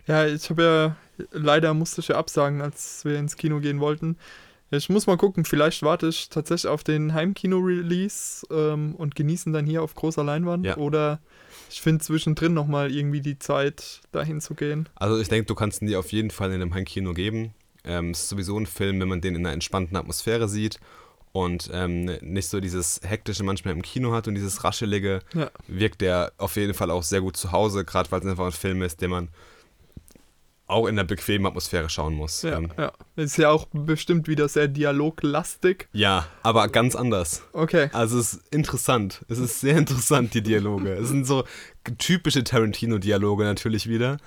[0.07, 4.17] Ja, ich habe ja, leider musste ich ja absagen, als wir ins Kino gehen wollten.
[4.77, 9.65] Ich muss mal gucken, vielleicht warte ich tatsächlich auf den Heimkino-Release ähm, und genießen dann
[9.65, 10.65] hier auf großer Leinwand.
[10.65, 10.77] Ja.
[10.77, 11.19] Oder
[11.69, 14.87] ich finde zwischendrin nochmal irgendwie die Zeit, dahin zu gehen.
[14.95, 17.53] Also ich denke, du kannst ihn dir auf jeden Fall in einem Heimkino geben.
[17.83, 20.79] Ähm, es ist sowieso ein Film, wenn man den in einer entspannten Atmosphäre sieht
[21.31, 25.51] und ähm, nicht so dieses hektische manchmal im Kino hat und dieses raschelige, Ja.
[25.67, 28.51] wirkt der auf jeden Fall auch sehr gut zu Hause, gerade weil es einfach ein
[28.51, 29.27] Film ist, den man
[30.67, 32.41] auch in einer bequemen Atmosphäre schauen muss.
[32.41, 32.91] Ja, Ähm, ja.
[33.15, 35.87] Ist ja auch bestimmt wieder sehr dialoglastig.
[35.93, 37.43] ja, aber ganz anders.
[37.53, 37.89] Okay.
[37.93, 39.23] Also es ist interessant.
[39.29, 40.93] Es ist sehr interessant, die Dialoge.
[40.93, 41.43] Es sind so
[41.97, 44.17] typische Tarantino-Dialoge natürlich wieder,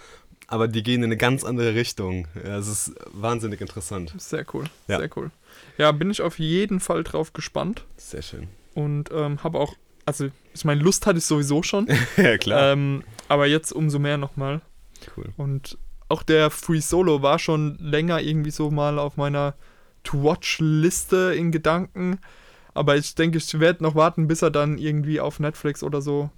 [0.47, 2.29] aber die gehen in eine ganz andere Richtung.
[2.45, 4.15] Ja, es ist wahnsinnig interessant.
[4.19, 4.65] Sehr cool.
[4.87, 4.99] Ja.
[4.99, 5.31] Sehr cool.
[5.77, 8.49] Ja, bin ich auf jeden Fall drauf gespannt Sehr schön.
[8.75, 9.75] und ähm, habe auch
[10.07, 11.87] also ich meine, Lust hatte ich sowieso schon.
[12.17, 12.73] ja, klar.
[12.73, 14.63] ähm, aber jetzt umso mehr nochmal.
[15.17, 15.27] cool.
[15.37, 15.77] Und
[16.09, 19.55] auch der Free Solo war schon länger irgendwie so mal auf meiner
[20.05, 22.19] To-Watch-Liste in Gedanken.
[22.75, 26.31] Aber ich denke, ich werde noch warten, bis er dann irgendwie auf Netflix oder so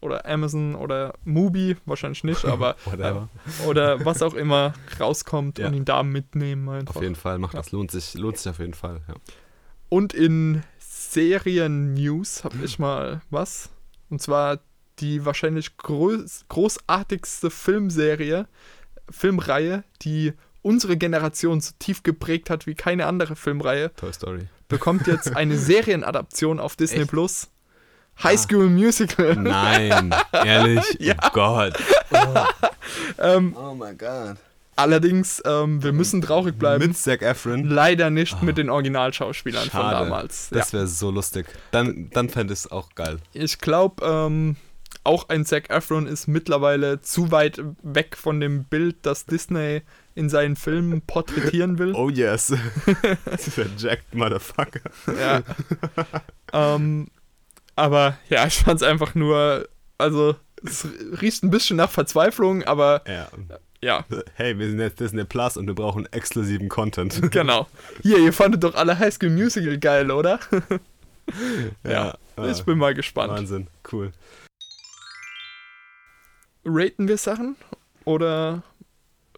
[0.00, 5.68] oder Amazon oder Mubi, wahrscheinlich nicht, aber äh, oder was auch immer rauskommt Ja.
[5.68, 6.96] und ihn da mitnehmen einfach.
[6.96, 7.60] Auf jeden Fall, macht Ja.
[7.60, 7.72] das.
[7.72, 9.00] Lohnt sich, lohnt sich auf jeden Fall.
[9.08, 9.14] Ja.
[9.88, 13.70] Und in Serien-News habe ich mal was.
[14.10, 14.60] Und zwar
[15.00, 18.46] die wahrscheinlich groß, großartigste Filmserie,
[19.10, 20.32] Filmreihe, die
[20.62, 24.48] unsere Generation so tief geprägt hat wie keine andere Filmreihe, Toy Story.
[24.68, 27.10] bekommt jetzt eine Serienadaption auf Disney Echt?
[27.10, 27.48] Plus.
[28.22, 29.36] High School Musical.
[29.36, 30.84] Nein, ehrlich?
[30.98, 31.14] Ja.
[31.22, 31.74] Oh Gott.
[33.18, 34.36] ähm, Oh mein Gott.
[34.74, 36.86] allerdings, ähm, wir müssen traurig bleiben.
[36.86, 37.64] Mit Zac Efron.
[37.64, 40.04] Leider nicht mit den Originalschauspielern von Schade.
[40.04, 40.48] damals.
[40.50, 40.58] Ja.
[40.58, 41.46] Das wäre so lustig.
[41.72, 43.18] Dann, dann fände ich es auch geil.
[43.34, 44.56] Ich glaube, ähm,
[45.06, 49.82] auch ein Zac Efron ist mittlerweile zu weit weg von dem Bild, das Disney
[50.14, 51.92] in seinen Filmen porträtieren will.
[51.94, 52.52] Oh yes.
[53.46, 54.80] Dieser Jacked Motherfucker.
[55.18, 55.42] Ja.
[56.52, 57.08] ähm,
[57.74, 60.86] aber ja, ich fand es einfach nur, also es
[61.20, 63.28] riecht ein bisschen nach Verzweiflung, aber Ja.
[63.82, 64.04] ja,
[64.34, 67.30] Hey, wir sind jetzt Disney Plus und wir brauchen exklusiven Content.
[67.30, 67.66] genau.
[68.02, 70.40] Hier, ihr fandet doch alle High School Musical geil, oder?
[71.84, 73.32] Ja, ah, Ich bin mal gespannt.
[73.32, 73.66] Wahnsinn.
[73.90, 74.12] Cool.
[76.66, 77.56] Raten wir Sachen
[78.04, 78.62] oder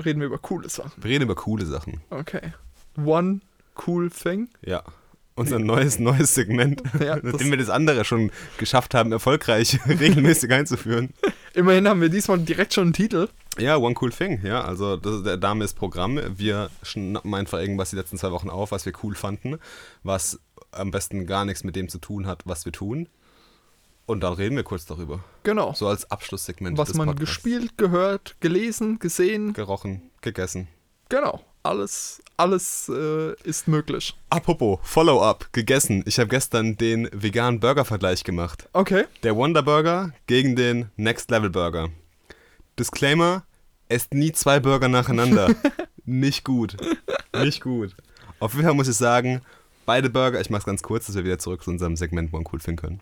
[0.04, 0.92] reden wir über coole Sachen?
[0.96, 2.00] Wir reden über coole Sachen.
[2.10, 2.52] Okay.
[2.96, 3.40] One
[3.86, 4.48] cool thing.
[4.64, 4.82] Ja.
[5.34, 10.50] Unser neues, neues Segment, Ja, das- nachdem wir das andere schon geschafft haben, erfolgreich regelmäßig
[10.50, 11.10] einzuführen.
[11.54, 13.28] Immerhin haben wir diesmal direkt schon einen Titel.
[13.56, 14.62] Ja, One Cool Thing, ja.
[14.62, 16.18] Also das ist der Dame ist Programm.
[16.36, 19.58] Wir schnappen einfach irgendwas die letzten zwei Wochen auf, was wir cool fanden,
[20.02, 20.40] was
[20.72, 23.08] am besten gar nichts mit dem zu tun hat, was wir tun.
[24.08, 25.22] Und dann reden wir kurz darüber.
[25.42, 25.74] Genau.
[25.74, 26.78] So als Abschlusssegment.
[26.78, 27.34] Was man Podcasts.
[27.34, 29.52] gespielt, gehört, gelesen, gesehen.
[29.52, 30.66] gerochen, gegessen.
[31.10, 31.42] Genau.
[31.62, 34.16] Alles, alles äh, ist möglich.
[34.30, 36.04] Apropos, Follow-up, gegessen.
[36.06, 38.66] Ich habe gestern den veganen Burger-Vergleich gemacht.
[38.72, 39.04] Okay.
[39.24, 41.90] Der Wonder Burger gegen den Next Level Burger.
[42.78, 43.44] Disclaimer:
[43.90, 45.54] Esst nie zwei Burger nacheinander.
[46.06, 46.78] Nicht gut.
[47.36, 47.94] Nicht gut.
[48.40, 49.42] Auf jeden Fall muss ich sagen,
[49.84, 52.60] beide Burger, ich mach's ganz kurz, dass wir wieder zurück zu unserem Segment One Cool
[52.60, 53.00] finden können.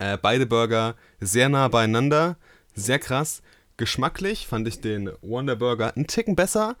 [0.00, 2.36] Äh, beide Burger sehr nah beieinander,
[2.74, 3.42] sehr krass.
[3.76, 6.76] Geschmacklich fand ich den Wonder Burger einen Ticken besser.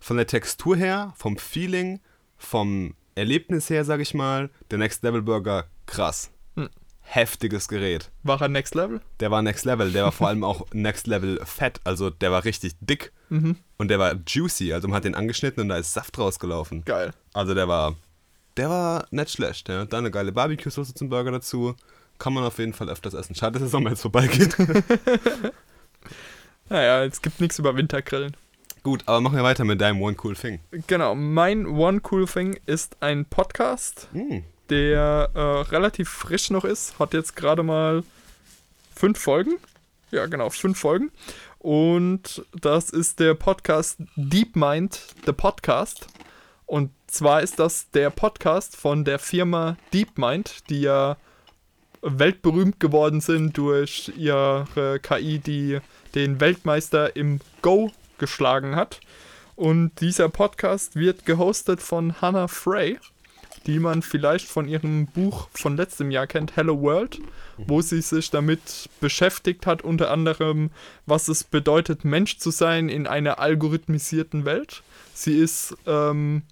[0.00, 2.00] Von der Textur her, vom Feeling,
[2.36, 6.30] vom Erlebnis her, sag ich mal, der Next Level Burger krass.
[6.56, 6.68] Hm.
[7.02, 8.10] Heftiges Gerät.
[8.22, 9.00] War er Next Level?
[9.20, 12.44] Der war Next Level, der war vor allem auch Next Level fett, also der war
[12.44, 13.56] richtig dick Mhm.
[13.78, 16.84] und der war juicy, also man hat den angeschnitten und da ist Saft rausgelaufen.
[16.84, 17.12] Geil.
[17.32, 17.96] Also der war,
[18.58, 19.68] der war nicht schlecht.
[19.70, 19.86] Ja.
[19.86, 21.74] Dann eine geile Barbecue-Soße zum Burger dazu.
[22.22, 23.34] Kann man auf jeden Fall öfters essen.
[23.34, 24.56] Schade, dass der Sommer jetzt vorbeigeht.
[26.68, 28.36] Naja, es gibt nichts über Wintergrillen.
[28.84, 30.60] Gut, aber machen wir weiter mit deinem One Cool Thing.
[30.86, 31.16] Genau.
[31.16, 34.44] Mein One Cool Thing ist ein Podcast, Hm.
[34.70, 36.98] der äh, relativ frisch noch ist.
[37.00, 38.04] Hat jetzt gerade mal
[38.94, 39.56] fünf Folgen.
[40.12, 41.10] Ja, genau, fünf Folgen.
[41.58, 46.06] Und das ist der Podcast Deep Mind, the Podcast.
[46.66, 51.16] Und zwar ist das der Podcast von der Firma DeepMind, die ja
[52.02, 55.78] weltberühmt geworden sind durch ihre KI, die
[56.14, 59.00] den Weltmeister im Go geschlagen hat.
[59.56, 62.98] Und dieser Podcast wird gehostet von Hannah Frey,
[63.66, 67.20] die man vielleicht von ihrem Buch von letztem Jahr kennt, Hello World,
[67.58, 70.70] wo sie sich damit beschäftigt hat, unter anderem,
[71.06, 74.82] was es bedeutet, Mensch zu sein in einer algorithmisierten Welt.
[75.14, 76.42] Sie ist, ähm,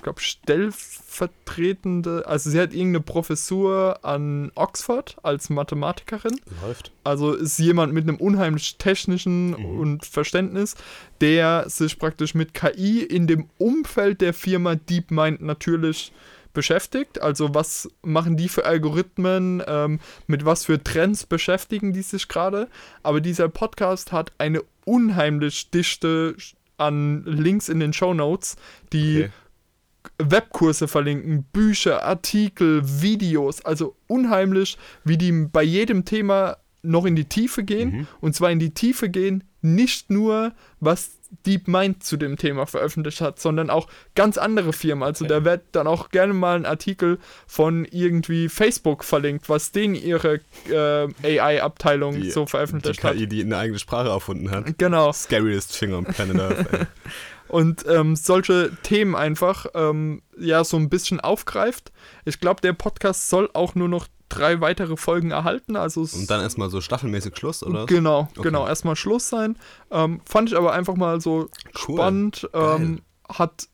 [0.00, 6.40] ich glaube, stellvertretende, also sie hat irgendeine Professur an Oxford als Mathematikerin.
[6.62, 6.90] Läuft.
[7.04, 10.74] Also ist jemand mit einem unheimlich technischen und Verständnis,
[11.20, 16.14] der sich praktisch mit KI in dem Umfeld der Firma DeepMind natürlich
[16.54, 17.20] beschäftigt.
[17.20, 22.68] Also was machen die für Algorithmen, ähm, mit was für Trends beschäftigen die sich gerade.
[23.02, 26.36] Aber dieser Podcast hat eine unheimlich Dichte
[26.78, 28.56] an Links in den Show Notes,
[28.94, 29.30] die Okay.
[30.18, 37.26] Webkurse verlinken, Bücher, Artikel, Videos, also unheimlich, wie die bei jedem Thema noch in die
[37.26, 37.90] Tiefe gehen.
[37.90, 38.06] Mhm.
[38.20, 41.10] Und zwar in die Tiefe gehen, nicht nur, was
[41.46, 43.86] DeepMind zu dem Thema veröffentlicht hat, sondern auch
[44.16, 45.04] ganz andere Firmen.
[45.04, 49.94] Also da wird dann auch gerne mal ein Artikel von irgendwie Facebook verlinkt, was denen
[49.94, 53.14] ihre äh, AI-Abteilung Die- so Die veröffentlicht hat.
[53.16, 54.76] KI, die eine eigene Sprache erfunden hat.
[54.78, 55.12] Genau.
[55.12, 56.66] Scariest Finger am Planet Earth.
[57.50, 61.92] und ähm, solche Themen einfach ähm, ja so ein bisschen aufgreift.
[62.24, 65.74] Ich glaube, der Podcast soll auch nur noch drei weitere Folgen erhalten.
[65.76, 67.86] Also Und dann erstmal so staffelmäßig Schluss, oder?
[67.86, 68.42] Genau, Okay.
[68.42, 68.66] genau.
[68.66, 69.56] Erstmal Schluss sein.
[69.90, 71.48] Ähm, fand ich aber einfach mal so
[71.88, 71.96] Cool.
[71.96, 72.48] spannend.
[72.54, 73.66] Ähm, hat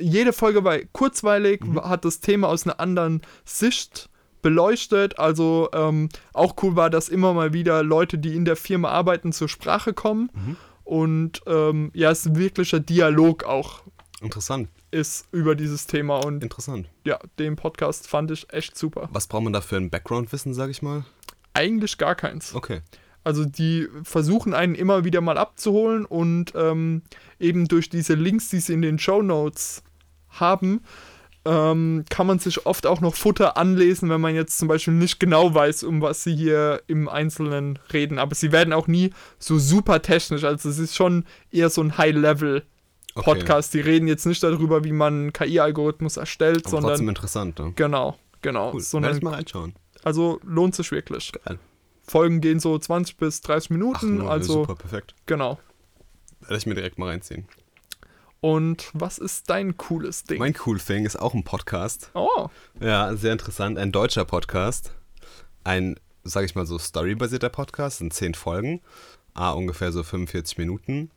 [0.00, 1.82] jede Folge war kurzweilig, Mhm.
[1.82, 4.08] hat das Thema aus einer anderen Sicht
[4.40, 5.18] beleuchtet.
[5.18, 9.32] Also ähm, auch cool war, dass immer mal wieder Leute, die in der Firma arbeiten,
[9.32, 10.30] zur Sprache kommen.
[10.34, 10.56] Mhm.
[10.84, 13.82] Und ähm, ja, es ist ein wirklicher Dialog auch
[14.22, 16.18] Interessant, ist über dieses Thema.
[16.24, 16.88] Und interessant.
[17.04, 19.08] ja, den Podcast fand ich echt super.
[19.12, 21.04] Was braucht man da für ein Background-Wissen, sag ich mal?
[21.54, 22.54] Eigentlich gar keins.
[22.54, 22.82] Okay.
[23.24, 27.02] Also die versuchen einen immer wieder mal abzuholen und ähm,
[27.40, 29.82] eben durch diese Links, die sie in den Show Notes
[30.28, 30.82] haben,
[31.44, 35.18] ähm, kann man sich oft auch noch Futter anlesen, wenn man jetzt zum Beispiel nicht
[35.18, 38.18] genau weiß, um was sie hier im Einzelnen reden.
[38.18, 40.44] Aber sie werden auch nie so super technisch.
[40.44, 43.74] Also es ist schon eher so ein High-Level-Podcast.
[43.74, 47.72] Die reden jetzt nicht darüber, wie man einen KI-Algorithmus erstellt, Aber trotzdem sondern interessant, ne?
[47.74, 48.72] genau, genau.
[48.74, 48.80] Cool.
[48.80, 49.74] Sondern, mal reinschauen.
[50.04, 51.32] also lohnt sich wirklich.
[51.44, 51.58] Geil.
[52.04, 55.14] Folgen gehen so 20 bis 30 Ach, Minuten, nur, also super, perfekt.
[55.26, 55.58] genau.
[56.40, 57.46] Werde ich mir direkt mal reinziehen.
[58.42, 60.40] Und was ist dein cooles Ding?
[60.40, 62.10] Mein Cool Thing ist auch ein Podcast.
[62.14, 62.48] oh,
[62.80, 63.78] Ja, sehr interessant.
[63.78, 64.90] Ein deutscher Podcast.
[65.62, 67.98] Ein, sag ich mal so, storybasierter Podcast.
[67.98, 68.80] Sind zehn Folgen.
[69.34, 71.12] Ah, ungefähr so 45 Minuten.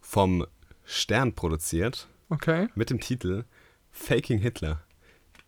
[0.00, 0.46] Vom
[0.86, 2.08] Stern produziert.
[2.30, 2.68] okay.
[2.74, 3.44] Mit dem Titel
[3.90, 4.80] Faking Hitler.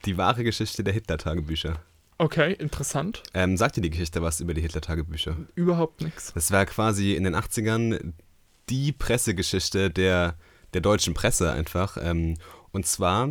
[0.05, 1.81] Die wahre Geschichte der Hitler-Tagebücher.
[2.19, 3.23] Okay, interessant.
[3.33, 5.39] Ähm, sagt dir die Geschichte was über die Hitler-Tagebücher?
[5.55, 6.35] Überhaupt nichts.
[6.35, 8.13] Das war quasi in den 80ern
[8.69, 10.37] die Pressegeschichte der,
[10.75, 11.97] der deutschen Presse einfach.
[12.01, 12.37] Ähm,
[12.73, 13.31] und zwar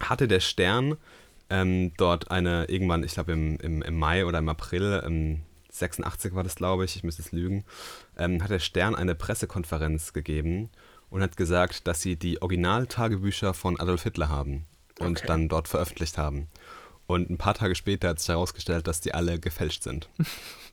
[0.00, 0.96] hatte der Stern
[1.48, 5.40] ähm, dort eine, irgendwann, ich glaube im, im, im Mai oder im April, ähm,
[5.72, 7.64] 86 war das, glaube ich, ich müsste es lügen,
[8.16, 10.70] ähm, hat der Stern eine Pressekonferenz gegeben
[11.10, 14.66] und hat gesagt, dass sie die Originaltagebücher von Adolf Hitler haben
[14.98, 15.26] und Okay.
[15.26, 16.48] dann dort veröffentlicht haben.
[17.06, 20.08] Und ein paar Tage später hat sich herausgestellt, dass die alle gefälscht sind.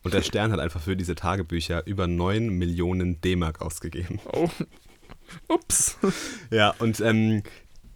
[0.04, 4.20] Und der Stern hat einfach für diese Tagebücher über 9 Millionen D-Mark ausgegeben.
[4.32, 4.48] Oh.
[5.48, 5.96] Ups.
[6.50, 7.42] Ja, und ähm,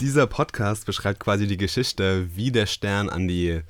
[0.00, 3.62] dieser Podcast beschreibt quasi die Geschichte, wie der Stern an die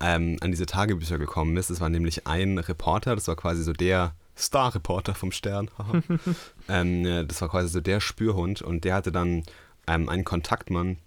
[0.00, 1.70] ähm, an diese Tagebücher gekommen ist.
[1.70, 5.70] Es war nämlich ein Reporter, das war quasi so der Star-Reporter vom Stern.
[6.68, 9.44] ähm, äh, das war quasi so der Spürhund und der hatte dann
[9.86, 10.98] ähm, einen Kontaktmann,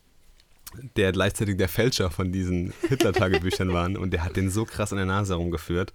[0.95, 3.85] der gleichzeitig der Fälscher von diesen Hitler-Tagebüchern war.
[3.85, 5.93] Und der hat den so krass an der Nase herumgeführt,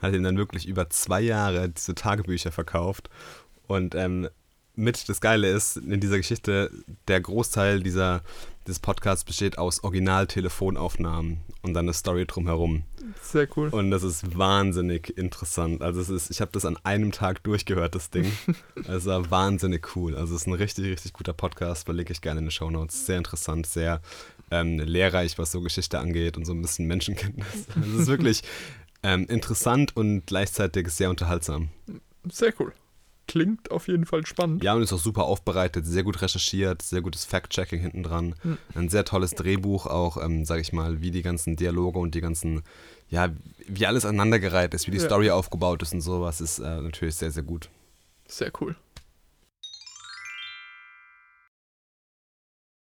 [0.00, 3.08] hat ihm dann wirklich über zwei Jahre diese Tagebücher verkauft.
[3.66, 4.28] Und ähm,
[4.74, 6.70] mit das Geile ist, in dieser Geschichte,
[7.08, 8.22] der Großteil dieser,
[8.66, 12.84] des Podcasts besteht aus Original-Telefonaufnahmen und dann eine Story drumherum.
[13.20, 13.68] Sehr cool.
[13.68, 15.82] Und das ist wahnsinnig interessant.
[15.82, 18.32] Also es ist, ich habe das an einem Tag durchgehört, das Ding.
[18.88, 20.16] Es war wahnsinnig cool.
[20.16, 23.06] Also es ist ein richtig, richtig guter Podcast, verlinke ich gerne in den Show Notes.
[23.06, 24.00] Sehr interessant, sehr
[24.50, 27.66] ähm, lehrreich, was so Geschichte angeht und so ein bisschen Menschenkenntnis.
[27.74, 28.42] Also es ist wirklich
[29.02, 31.68] ähm, interessant und gleichzeitig sehr unterhaltsam.
[32.30, 32.72] Sehr cool.
[33.28, 34.62] Klingt auf jeden Fall spannend.
[34.64, 38.34] Ja, und ist auch super aufbereitet, sehr gut recherchiert, sehr gutes Fact-Checking hinten dran.
[38.42, 38.58] Hm.
[38.74, 42.20] Ein sehr tolles Drehbuch, auch, ähm, sag ich mal, wie die ganzen Dialoge und die
[42.20, 42.62] ganzen,
[43.08, 43.30] ja,
[43.68, 45.04] wie alles aneinandergereiht ist, wie die Ja.
[45.04, 47.68] Story aufgebaut ist und sowas, ist äh, natürlich sehr, sehr gut.
[48.26, 48.74] Sehr cool.